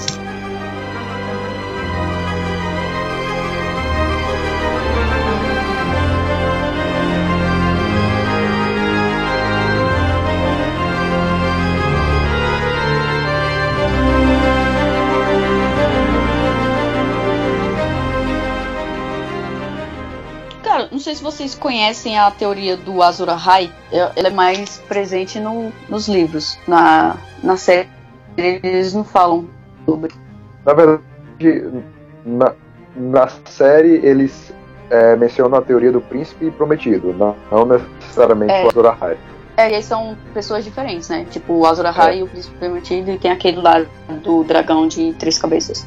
[21.26, 23.70] Vocês conhecem a teoria do Azura Ahai.
[23.92, 26.56] É- Ela é mais presente no- nos livros.
[26.68, 27.88] Na, na série
[28.36, 29.46] eles não falam
[29.84, 30.14] sobre.
[30.64, 31.02] Na verdade,
[32.24, 32.52] na,
[32.96, 34.52] na série eles
[34.90, 38.64] é, mencionam a teoria do príncipe prometido, não, não necessariamente É.
[38.64, 39.16] o Azor Ahai.
[39.56, 41.26] É, e aí são pessoas diferentes, né?
[41.30, 43.84] Tipo o Azura Ahai e o Príncipe Prometido e tem aquele lá
[44.22, 45.86] do dragão de três cabeças.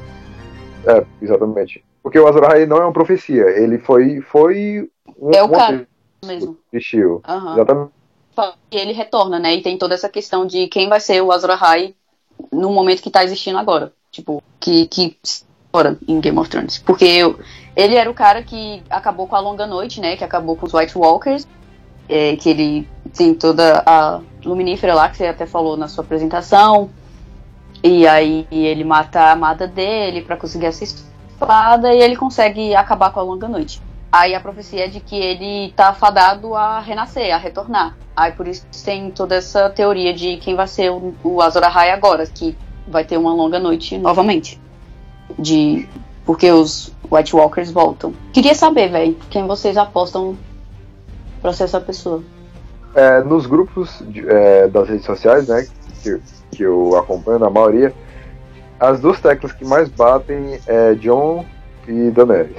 [0.87, 1.83] É, exatamente.
[2.01, 4.89] Porque o Azor Ahai não é uma profecia, ele foi, foi
[5.21, 5.87] um, É o cara
[6.25, 6.57] mesmo.
[6.71, 7.21] existiu.
[7.27, 7.53] Aham.
[7.53, 7.91] Exatamente.
[8.71, 9.55] E ele retorna, né?
[9.55, 11.93] E tem toda essa questão de quem vai ser o Azura Ahai
[12.51, 13.91] no momento que tá existindo agora.
[14.11, 15.17] Tipo, que, que
[15.73, 16.77] agora em Game of Thrones.
[16.79, 17.37] Porque eu-
[17.75, 20.15] ele era o cara que acabou com a Longa Noite, né?
[20.15, 21.47] Que acabou com os White Walkers.
[22.11, 26.89] é, que ele tem toda a luminífera lá, que você até falou na sua apresentação.
[27.83, 33.11] E aí ele mata a amada dele pra conseguir essa espada e ele consegue acabar
[33.11, 33.79] com a Longa Noite.
[34.11, 37.95] Aí a profecia é de que ele tá fadado a renascer, a retornar.
[38.15, 41.91] Aí por isso tem toda essa teoria de quem vai ser o, o Azor Ahai
[41.91, 44.59] agora, que vai ter uma longa noite novamente.
[45.37, 45.87] De
[46.25, 48.13] porque os White Walkers voltam.
[48.33, 50.37] Queria saber, velho, quem vocês apostam
[51.41, 52.23] pra ser essa pessoa.
[52.95, 55.67] É, nos grupos de- é, das redes sociais, né,
[56.01, 56.19] que,
[56.51, 57.93] que eu acompanho na maioria,
[58.79, 61.45] as duas teclas que mais batem é John
[61.87, 62.57] e Daenerys.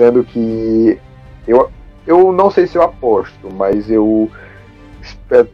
[0.00, 0.98] Sendo que
[1.46, 1.70] eu,
[2.06, 4.30] eu não sei se eu aposto, mas eu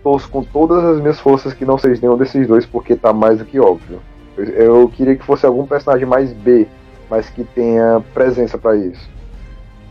[0.04, 3.40] torço com todas as minhas forças que não seja nenhum desses dois, porque tá mais
[3.40, 4.00] do que óbvio.
[4.36, 6.68] Eu, eu queria que fosse algum personagem mais B,
[7.10, 9.10] mas que tenha presença pra isso.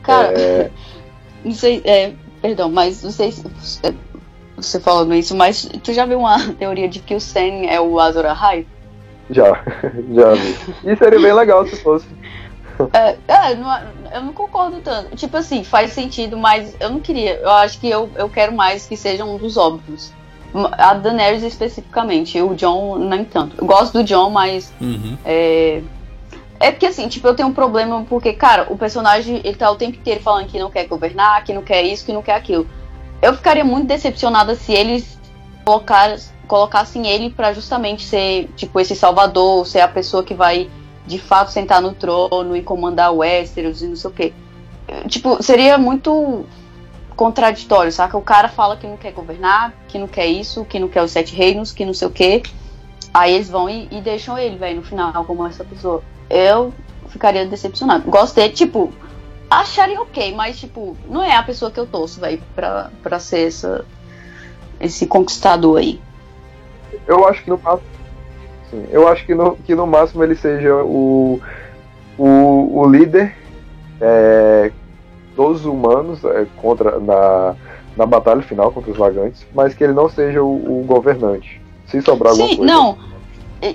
[0.03, 0.71] Cara, É,
[1.43, 3.43] não sei, é, perdão, mas não sei se
[4.55, 7.99] você falando isso, mas tu já viu uma teoria de que o Sen é o
[7.99, 8.65] Azor Ahai?
[9.29, 9.51] já,
[10.13, 10.55] já vi.
[10.85, 12.07] E seria bem legal se fosse.
[12.93, 13.81] É, é, não-
[14.13, 15.15] eu não concordo tanto.
[15.15, 17.35] Tipo assim, faz sentido, mas eu não queria.
[17.35, 20.11] Eu acho que eu, eu quero mais que seja um dos óbvios.
[20.77, 23.55] A Daenerys especificamente, o John nem tanto.
[23.57, 25.17] Eu gosto do John, mas Uhum.
[25.25, 25.81] é.
[26.57, 29.75] É porque assim, tipo, eu tenho um problema porque, cara, o personagem, ele tá o
[29.75, 32.65] tempo inteiro falando que não quer governar, que não quer isso, que não quer aquilo.
[33.21, 35.19] Eu ficaria muito decepcionada se eles
[35.65, 36.15] colocar,
[36.47, 40.69] colocassem ele pra justamente ser, tipo, esse salvador, ser a pessoa que vai
[41.05, 44.33] de fato sentar no trono e comandar Westeros e não sei o quê.
[45.07, 46.45] Tipo, seria muito
[47.15, 48.17] contraditório, saca?
[48.17, 51.11] O cara fala que não quer governar, que não quer isso, que não quer os
[51.11, 52.43] sete reinos, que não sei o quê.
[53.13, 56.03] Aí eles vão e, e deixam ele, velho, no final, como essa pessoa.
[56.29, 56.73] Eu
[57.07, 58.09] ficaria decepcionado.
[58.09, 58.91] Gosto dele, tipo,
[59.49, 63.47] acharia ok, mas, tipo, não é a pessoa que eu torço, velho, pra, pra ser
[63.47, 63.85] essa,
[64.79, 66.01] esse conquistador aí.
[67.07, 67.94] Eu acho que no máximo.
[68.75, 71.39] Sim, eu acho que no, que no máximo ele seja o,
[72.17, 73.33] o, o líder
[74.01, 74.71] é,
[75.35, 77.55] dos humanos é, contra na,
[77.95, 81.61] na batalha final contra os vagantes, mas que ele não seja o, o governante.
[81.87, 82.73] Se sobrar Sim, alguma coisa.
[82.73, 83.15] não.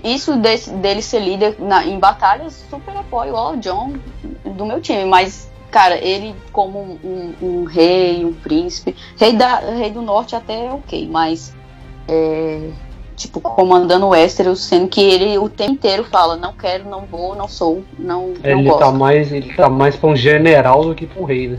[0.05, 3.95] Isso desse, dele ser líder na, em batalhas, super apoio ao John
[4.45, 9.57] do meu time, mas, cara, ele como um, um, um rei, um príncipe, rei, da,
[9.57, 11.57] rei do norte até ok, mas
[12.07, 12.71] é,
[13.20, 17.35] tipo, comandando o Westeros, sendo que ele o tempo inteiro fala, não quero, não vou,
[17.35, 18.78] não sou, não, não Ele gosto.
[18.78, 21.59] tá mais, ele tá mais pra um general do que pra um rei, né?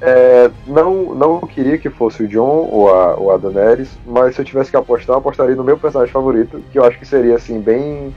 [0.00, 4.40] É, não, não queria que fosse o John ou a, ou a Daenerys, mas se
[4.40, 7.34] eu tivesse que apostar, eu apostaria no meu personagem favorito, que eu acho que seria
[7.36, 8.14] assim, bem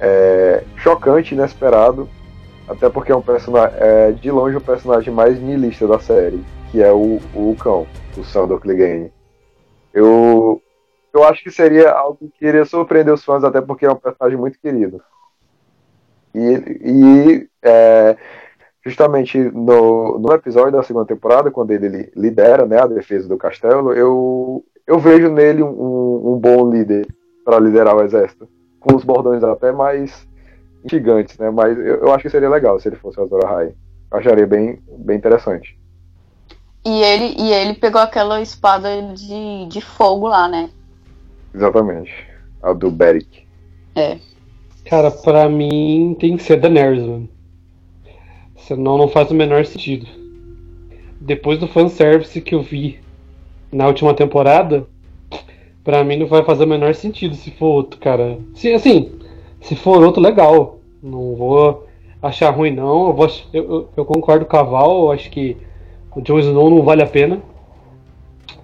[0.00, 2.08] é, chocante, inesperado.
[2.68, 6.82] Até porque é um personagem, é, de longe o personagem mais nihilista da série, que
[6.82, 9.10] é o, o cão, o Sandor Clegane.
[9.92, 10.62] Eu,
[11.12, 14.38] eu acho que seria algo que iria surpreender os fãs, até porque é um personagem
[14.38, 15.00] muito querido.
[16.34, 18.16] E, e é,
[18.84, 23.92] justamente no, no episódio da segunda temporada, quando ele lidera né, a defesa do castelo,
[23.92, 27.06] eu, eu vejo nele um, um bom líder
[27.44, 28.48] para liderar o exército.
[28.78, 30.26] Com os bordões até mais
[30.84, 31.50] gigantes, né?
[31.50, 33.74] Mas eu, eu acho que seria legal se ele fosse o Azor Ahai.
[34.10, 35.78] Acharia bem, bem interessante.
[36.84, 40.70] E ele, e ele pegou aquela espada de, de fogo lá, né?
[41.54, 42.12] Exatamente.
[42.62, 43.46] A do Beric.
[43.94, 44.18] É.
[44.84, 47.28] Cara, pra mim tem que ser Daenerys, mano.
[48.56, 50.06] Senão não faz o menor sentido.
[51.20, 53.00] Depois do fanservice que eu vi
[53.72, 54.86] na última temporada,
[55.84, 58.38] pra mim não vai fazer o menor sentido se for outro, cara.
[58.54, 59.12] Se, assim,
[59.60, 60.78] se for outro, legal.
[61.02, 61.86] Não vou
[62.22, 63.08] achar ruim, não.
[63.08, 65.56] Eu, vou, ach- eu, eu, eu concordo com a Val, eu acho que
[66.14, 67.40] o Jon Snow não vale a pena.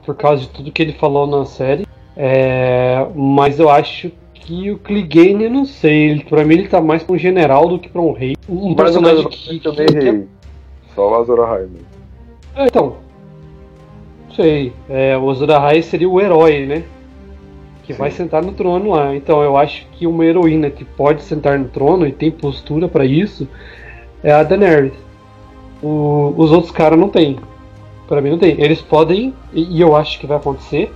[0.05, 1.87] Por causa de tudo que ele falou na série.
[2.17, 6.11] É, mas eu acho que o Clegane, eu não sei.
[6.11, 8.37] Ele, pra mim ele tá mais pra um general do que pra um rei.
[8.49, 10.27] Um Mas personagem que, também que- errei.
[10.95, 11.63] Só o Azor Ahai.
[11.63, 11.87] mesmo.
[12.57, 12.97] é, então.
[14.35, 14.73] Sei.
[14.89, 16.83] É, o Azor Ahai seria o herói, né?
[17.85, 17.99] Que Sim.
[17.99, 19.15] vai sentar no trono lá.
[19.15, 23.05] Então eu acho que uma heroína que pode sentar no trono e tem postura pra
[23.05, 23.49] isso
[24.23, 24.93] é a Daenerys.
[25.83, 27.39] O- os outros caras não tem.
[28.09, 28.61] Pra mim não tem.
[28.61, 30.93] Eles podem, e eu acho que vai acontecer.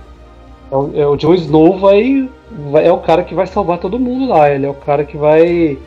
[0.71, 2.29] É o, é o Jon Snow vai,
[2.71, 4.49] vai- é o cara que vai salvar todo mundo lá.
[4.51, 5.77] Ele é o cara que vai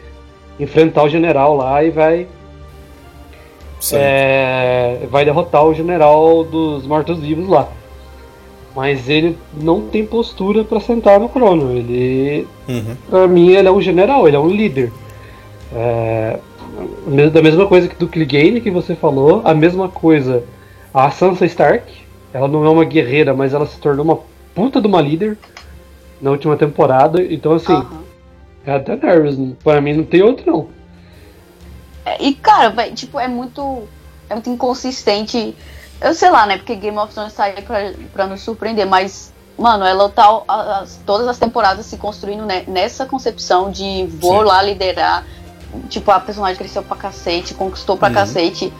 [0.59, 2.27] enfrentar o general lá e vai
[3.99, 7.69] é, vai derrotar o general dos mortos-vivos lá.
[8.75, 11.73] Mas ele não tem postura pra sentar no trono.
[11.77, 12.97] Ele, Uhum.
[13.11, 14.93] pra mim, ele é um general, ele é um líder.
[15.75, 16.39] É,
[17.33, 20.43] da mesma coisa que do Clegane que você falou, a mesma coisa
[20.95, 21.85] a Sansa Stark.
[22.33, 24.19] Ela não é uma guerreira, mas ela se tornou uma
[24.55, 25.39] puta de uma líder
[26.21, 27.23] na última temporada.
[27.23, 27.85] Então, assim,
[28.67, 29.37] é a Daenerys.
[29.63, 30.69] Pra mim, não tem outro, não.
[32.05, 33.85] É, E, cara, tipo, é muito.
[34.29, 35.55] É muito inconsistente.
[36.01, 36.57] Eu sei lá, né?
[36.57, 41.01] Porque Game of Thrones tá aí pra, pra nos surpreender, mas, mano, ela tá as-
[41.07, 44.45] todas as temporadas se construindo ne- nessa concepção de vou Sim.
[44.47, 45.25] lá liderar.
[45.89, 48.15] Tipo, a personagem cresceu pra cacete, conquistou pra Uhum.
[48.15, 48.73] cacete.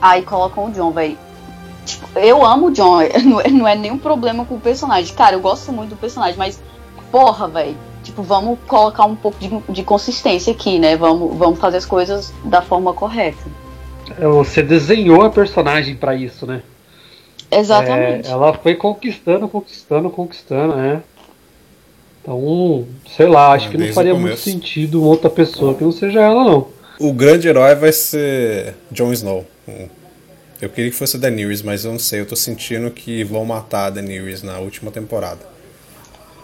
[0.00, 1.16] Aí colocam o John, velho.
[1.84, 5.14] Tipo, eu amo o John, não é, não é nenhum problema com o personagem.
[5.14, 6.60] Cara, eu gosto muito do personagem, mas,
[7.10, 7.76] porra, velho.
[8.02, 10.94] Tipo, vamos colocar um pouco de, de consistência aqui, né?
[10.94, 13.42] Vamos, vamos fazer as coisas da forma correta.
[14.18, 16.62] Você desenhou a personagem pra isso, né?
[17.50, 18.28] Exatamente.
[18.28, 21.02] É, ela foi conquistando, conquistando, conquistando, né?
[22.20, 26.20] Então, sei lá, acho Ah, que não faria muito sentido outra pessoa que não seja
[26.20, 26.68] ela, não.
[26.98, 29.46] O grande herói vai ser Jon Snow.
[30.60, 32.20] Eu queria que fosse a Daenerys, mas eu não sei.
[32.20, 35.40] Eu tô sentindo que vão matar a Daenerys na última temporada.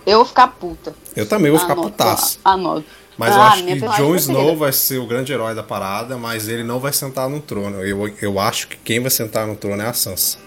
[0.07, 0.95] Eu vou ficar puta.
[1.15, 2.39] Eu também vou ficar Anoto putaço.
[2.45, 2.85] lá, Anoto.
[3.17, 4.17] Mas eu Ah, acho minha que Jon preferida.
[4.17, 7.85] Snow vai ser o grande herói da parada, mas ele não vai sentar no trono.
[7.85, 10.39] Eu, eu acho que quem vai sentar no trono é a Sansa.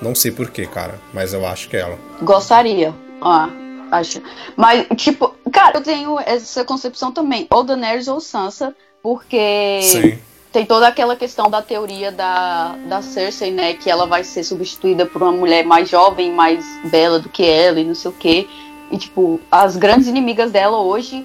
[0.00, 1.98] Não sei porquê, cara, mas eu acho que é ela.
[2.22, 2.94] Gostaria.
[3.20, 3.50] Ah,
[3.90, 4.22] acho.
[4.56, 7.46] Mas, tipo, cara, eu tenho essa concepção também.
[7.50, 10.18] Ou Daenerys ou Sansa, porque Sim.
[10.52, 13.74] Tem toda aquela questão da teoria da, da Cersei, né?
[13.74, 17.78] Que ela vai ser substituída por uma mulher mais jovem, mais bela do que ela
[17.80, 18.48] e não sei o quê.
[18.90, 21.24] E, tipo, as grandes inimigas dela hoje,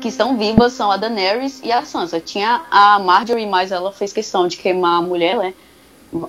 [0.00, 2.20] que estão vivas, são a Daenerys e a Sansa.
[2.20, 5.54] Tinha a Marjorie, mas ela fez questão de queimar a mulher, né?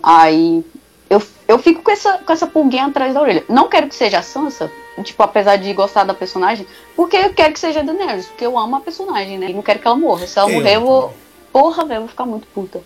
[0.01, 0.63] Aí
[1.09, 3.43] eu, eu fico com essa, com essa pulguinha atrás da orelha.
[3.49, 4.71] Não quero que seja a Sansa,
[5.03, 8.57] tipo, apesar de gostar da personagem, porque eu quero que seja a Daenerys, porque eu
[8.57, 9.49] amo a personagem, né?
[9.49, 10.25] E não quero que ela morra.
[10.25, 11.13] Se ela Eu- morrer, eu vou.
[11.59, 12.81] Porra, velho, eu vou ficar muito puta.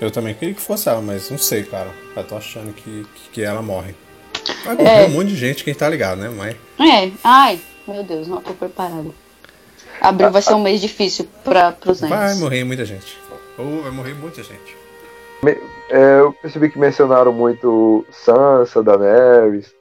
[0.00, 1.90] Eu também queria que fosse ela, mas não sei, cara.
[2.16, 3.94] Eu tô achando que, que ela morre.
[4.64, 5.06] Vai morrer É.
[5.06, 6.28] um monte de gente, quem tá ligado, né?
[6.28, 6.56] Mas.
[6.80, 9.14] É, ai, meu Deus, não tô preparado.
[10.00, 12.40] Abril vai ser um mês difícil para pros Vai nerds.
[12.40, 13.16] morrer muita gente.
[13.56, 14.76] Ou vai morrer muita gente.
[15.90, 19.72] É, eu percebi que mencionaram muito Sansa, Daenerys,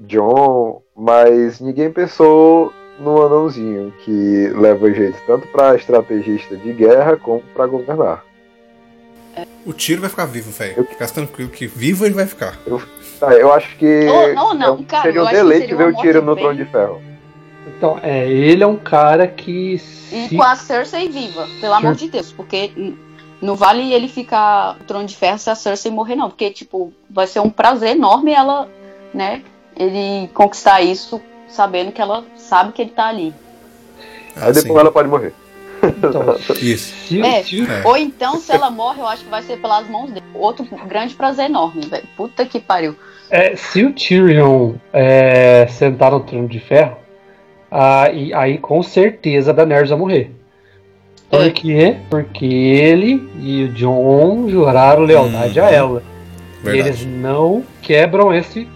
[0.00, 7.42] John, mas ninguém pensou no anãozinho que leva jeito tanto pra estrategista de guerra como
[7.54, 8.24] pra governar.
[9.66, 10.74] O tiro vai ficar vivo, velho.
[10.78, 12.56] Eu- Fica tranquilo que vivo ele vai ficar.
[13.20, 15.96] Tá, eu acho que Oh, não, não, é cara, seria eu um deleite ver o
[15.96, 17.02] tiro no bem- Trono de Ferro.
[17.66, 21.94] Então, é, ele é um cara que E se com a Cersei viva, pelo amor
[21.94, 22.94] de Deus, porque
[23.42, 26.28] não vale ele ficar no trono de ferro se a Cersei morrer, não.
[26.30, 28.68] Porque, tipo, vai ser um prazer enorme ela,
[29.12, 29.42] né,
[29.76, 33.34] ele conquistar isso sabendo que ela sabe que ele tá ali.
[34.36, 34.78] Ah, Aí depois sim.
[34.78, 35.32] ela pode morrer.
[35.82, 36.94] então, Isso.
[37.24, 37.40] É.
[37.40, 37.86] É.
[37.86, 40.24] Ou então, se ela morre, eu acho que vai ser pelas mãos dele.
[40.34, 42.04] Outro grande prazer enorme, velho.
[42.16, 42.94] Puta que pariu.
[43.30, 46.96] é, se o Tyrion é, sentar no trono de ferro,
[47.70, 50.30] aí, aí com certeza a Daenerys vai morrer.
[51.28, 51.50] Por É.
[51.50, 51.96] quê?
[52.08, 55.66] Porque ele e o John juraram lealdade Uhum.
[55.66, 56.02] a ela.
[56.60, 56.88] E Verdade.
[56.88, 58.68] eles não quebram esse.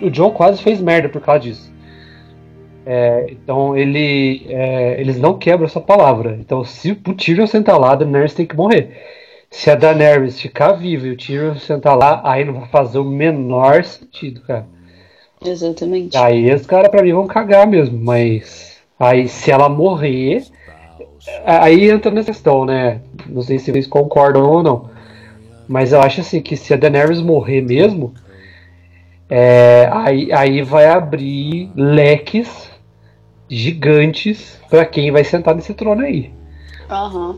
[0.00, 1.72] O, John quase fez merda por causa disso.
[2.86, 6.36] É, então ele, é, eles não quebram essa palavra.
[6.40, 8.96] Então se o Tyrion sentar lá, a Daenerys tem que morrer.
[9.50, 13.04] Se a Daenerys ficar viva e o Tyrion sentar lá, aí não vai fazer o
[13.04, 14.66] menor sentido, cara.
[15.44, 16.16] Exatamente.
[16.16, 20.44] Aí os caras pra mim vão cagar mesmo, mas aí se ela morrer,
[21.44, 23.00] aí entra nessa questão, né?
[23.26, 24.90] Não sei se vocês concordam ou não.
[25.66, 28.12] Mas eu acho assim que se a Daenerys morrer mesmo,
[29.30, 32.48] é, aí, aí vai abrir leques
[33.48, 36.30] gigantes pra quem vai sentar nesse trono aí.
[36.88, 37.36] Aham.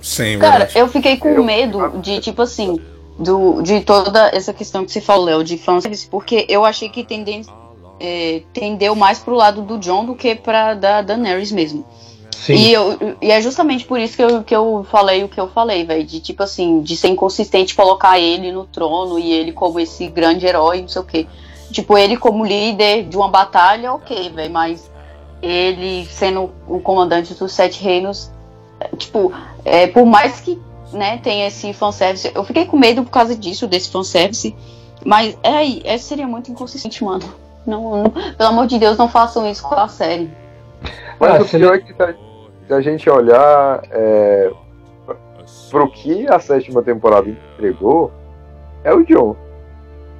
[0.00, 0.78] Sim, Cara, verdade.
[0.78, 2.78] eu fiquei com Eu- medo de, tipo assim,
[3.18, 7.02] do, de toda essa questão que você falou, Léo, de fanservice, porque eu achei que
[7.04, 7.42] tenden,
[7.98, 11.84] é, tendeu mais pro lado do John do que pra da Daenerys mesmo.
[12.44, 12.54] Sim.
[12.54, 15.48] E, eu, e é justamente por isso que eu, que eu falei o que eu
[15.48, 16.04] falei, velho.
[16.04, 20.46] De tipo assim, de ser inconsistente colocar ele no trono e ele como esse grande
[20.46, 21.26] herói, não sei o quê.
[21.70, 24.90] Tipo, ele como líder de uma batalha, ok, velho, mas
[25.42, 28.30] ele sendo o comandante dos Sete Reinos,
[28.96, 29.32] tipo,
[29.64, 30.58] é, por mais que
[30.92, 34.56] né, tenha esse fanservice, eu fiquei com medo por causa disso, desse fanservice,
[35.04, 37.24] mas é aí, é, seria muito inconsistente, mano.
[37.66, 40.30] Não, não- pelo amor de Deus, não façam isso com a série.
[41.20, 42.14] Mas Ah, o pior é que a,
[42.68, 44.50] se a gente olhar é,
[45.70, 48.12] pro que a sétima temporada entregou,
[48.84, 49.34] é o John.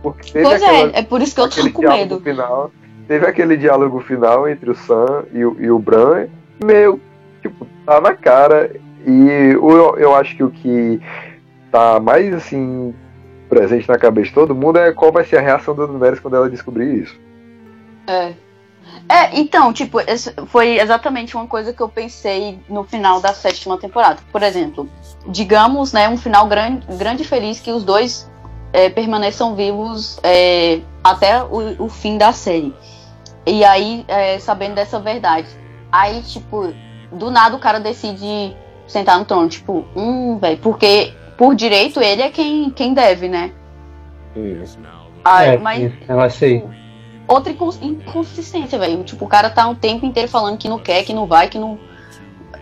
[0.03, 2.21] Porque teve Pois aquela- é, é por isso que eu tô aquele com diálogo medo.
[2.21, 2.71] final.
[3.07, 6.27] Teve aquele diálogo final entre o Sam e o, e o Bran.
[6.65, 7.01] Meu,
[7.43, 8.71] tipo, tá na cara.
[9.07, 11.01] E o- eu, eu acho que o que
[11.71, 12.95] tá mais assim
[13.49, 16.37] presente na cabeça de todo mundo é qual vai ser a reação da Daenerys quando
[16.37, 17.19] ela descobrir isso.
[18.07, 18.33] É.
[19.09, 19.99] É, então, tipo,
[20.47, 24.19] foi exatamente uma coisa que eu pensei no final da sétima temporada.
[24.31, 24.89] Por exemplo,
[25.27, 28.31] digamos, né, um final grande, grande e feliz que os dois
[28.73, 32.75] é, permaneçam vivos é, até o, o fim da série.
[33.47, 35.49] E aí, é, sabendo dessa verdade.
[35.91, 36.75] Aí, tipo,
[37.11, 38.55] do nada o cara decide
[38.87, 39.49] sentar no trono.
[39.49, 43.53] Tipo, hum, velho, porque por direito ele é quem, quem deve, né?
[45.25, 46.88] Aí, é, mas esse negócio aí.
[47.29, 49.05] Outra incons- inconsistência, velho.
[49.05, 51.59] Tipo, o cara tá o tempo inteiro falando que não quer, que não vai, que
[51.59, 51.79] não.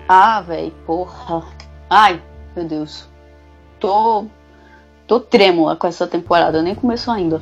[0.08, 1.42] Ah, velho, porra.
[1.88, 2.20] Ai,
[2.54, 3.08] meu Deus.
[3.80, 4.26] Tô.
[5.06, 7.40] Tô trêmula com essa temporada, nem começou ainda.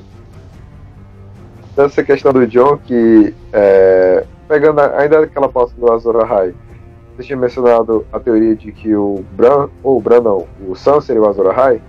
[1.77, 6.55] Essa questão do John que é, pegando a- ainda aquela pauta do Azor Ahai,
[7.17, 11.01] você tinha mencionado a teoria de que o Bran, ou o Bran não, o Sam
[11.01, 11.81] seria o Azor Ahai.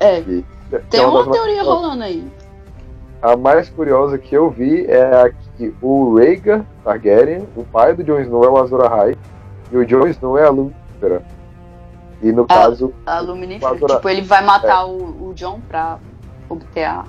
[0.00, 2.26] É, que- que tem é uma mais- teoria rolando aí.
[3.20, 8.04] A mais curiosa que eu vi é a que o Rhaegar Targaryen, o pai do
[8.04, 9.16] Jon Snow é o Azor Ahai,
[9.72, 11.20] e o Jon Snow é a Lucifer.
[12.22, 12.46] E no Ah.
[12.54, 13.72] caso, A Luminífera.
[13.72, 15.98] Agora- Tipo, ele vai matar o, o John pra
[16.48, 17.04] obter a.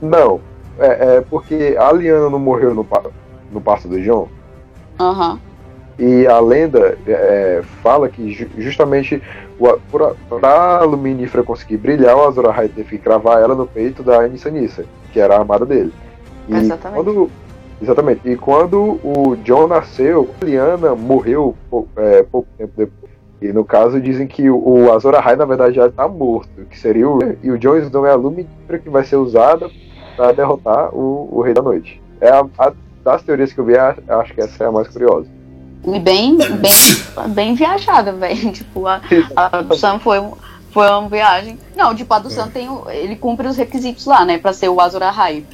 [0.00, 0.40] não,
[0.78, 2.86] é, é porque a Lyanna não morreu no,
[3.50, 4.28] no passo do Jon,
[4.98, 5.38] Aham.
[5.98, 9.22] E a lenda é, fala que ju- justamente
[9.90, 14.20] pra, pra Luminífera conseguir brilhar, o Azor Ahai teve que cravar ela no peito da
[14.20, 15.92] Anissa Nissa, que era a amada dele.
[16.48, 17.04] E Exatamente.
[17.04, 17.30] Quando,
[17.80, 18.20] exatamente.
[18.28, 21.54] E quando o John nasceu, a Lyanna morreu
[21.96, 23.12] é, pouco tempo depois.
[23.40, 26.78] E no caso dizem que o, o Azor Ahai na verdade já está morto, que
[26.78, 29.68] seria o e o Jon Snow é a Luminífera que vai ser usada
[30.16, 32.00] para derrotar o, o Rei da Noite.
[32.20, 32.72] É a, a-
[33.04, 35.26] das teorias que eu vi, a- acho que essa é a mais curiosa.
[35.84, 38.52] E bem, bem, bem viajada, velho.
[38.52, 39.00] Tipo, a,
[39.36, 40.22] a do Sam foi,
[40.70, 41.58] foi uma viagem.
[41.76, 42.68] Não, tipo, a do Sam tem.
[42.68, 44.38] o- Ele cumpre os requisitos lá, né?
[44.38, 45.44] Pra ser o Azor Ahai.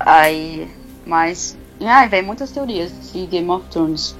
[0.00, 0.68] Aí.
[1.04, 1.56] Mas.
[1.80, 4.16] Ai, velho, muitas teorias de Game of Thrones.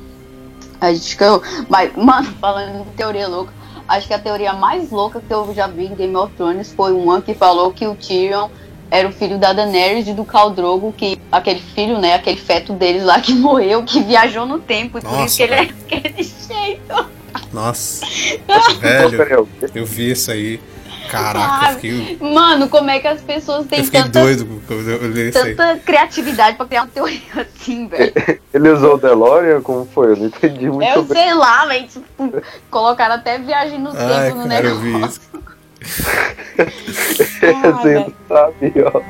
[0.81, 1.43] A gente ficou.
[1.69, 3.53] Mas, mano, falando em teoria louca,
[3.89, 6.93] acho que a teoria mais louca que eu já vi em Game of Thrones foi
[6.93, 8.49] uma que falou que o Tyrion
[8.91, 12.73] era o filho da Daenerys e do Khal Drogo, que aquele filho, né, aquele feto
[12.73, 15.57] deles lá que morreu, que viajou no tempo, e por Nossa, isso que ele é
[15.65, 15.75] velho.
[15.75, 17.09] daquele jeito.
[17.53, 18.07] Nossa,
[18.81, 20.61] velho, eu- vi isso aí.
[21.11, 25.11] Caraca, eu fiquei, Mano, como é que as pessoas têm eu tanta, doido quando eu
[25.11, 25.55] li isso aí.
[25.55, 27.19] tanta criatividade pra criar uma teoria
[27.57, 28.13] assim, velho?
[28.53, 29.63] Ele usou o DeLorean?
[29.63, 30.13] Como foi?
[30.13, 31.17] Eu não entendi muito Eu bem.
[31.17, 31.89] sei lá, velho.
[31.89, 35.23] Tipo, colocaram até viagem no Ai, tempo no cara, eu vi negócio.
[35.81, 37.39] Isso.
[37.43, 38.15] Ah, Assim, velho.
[38.29, 39.01] sabe, ó.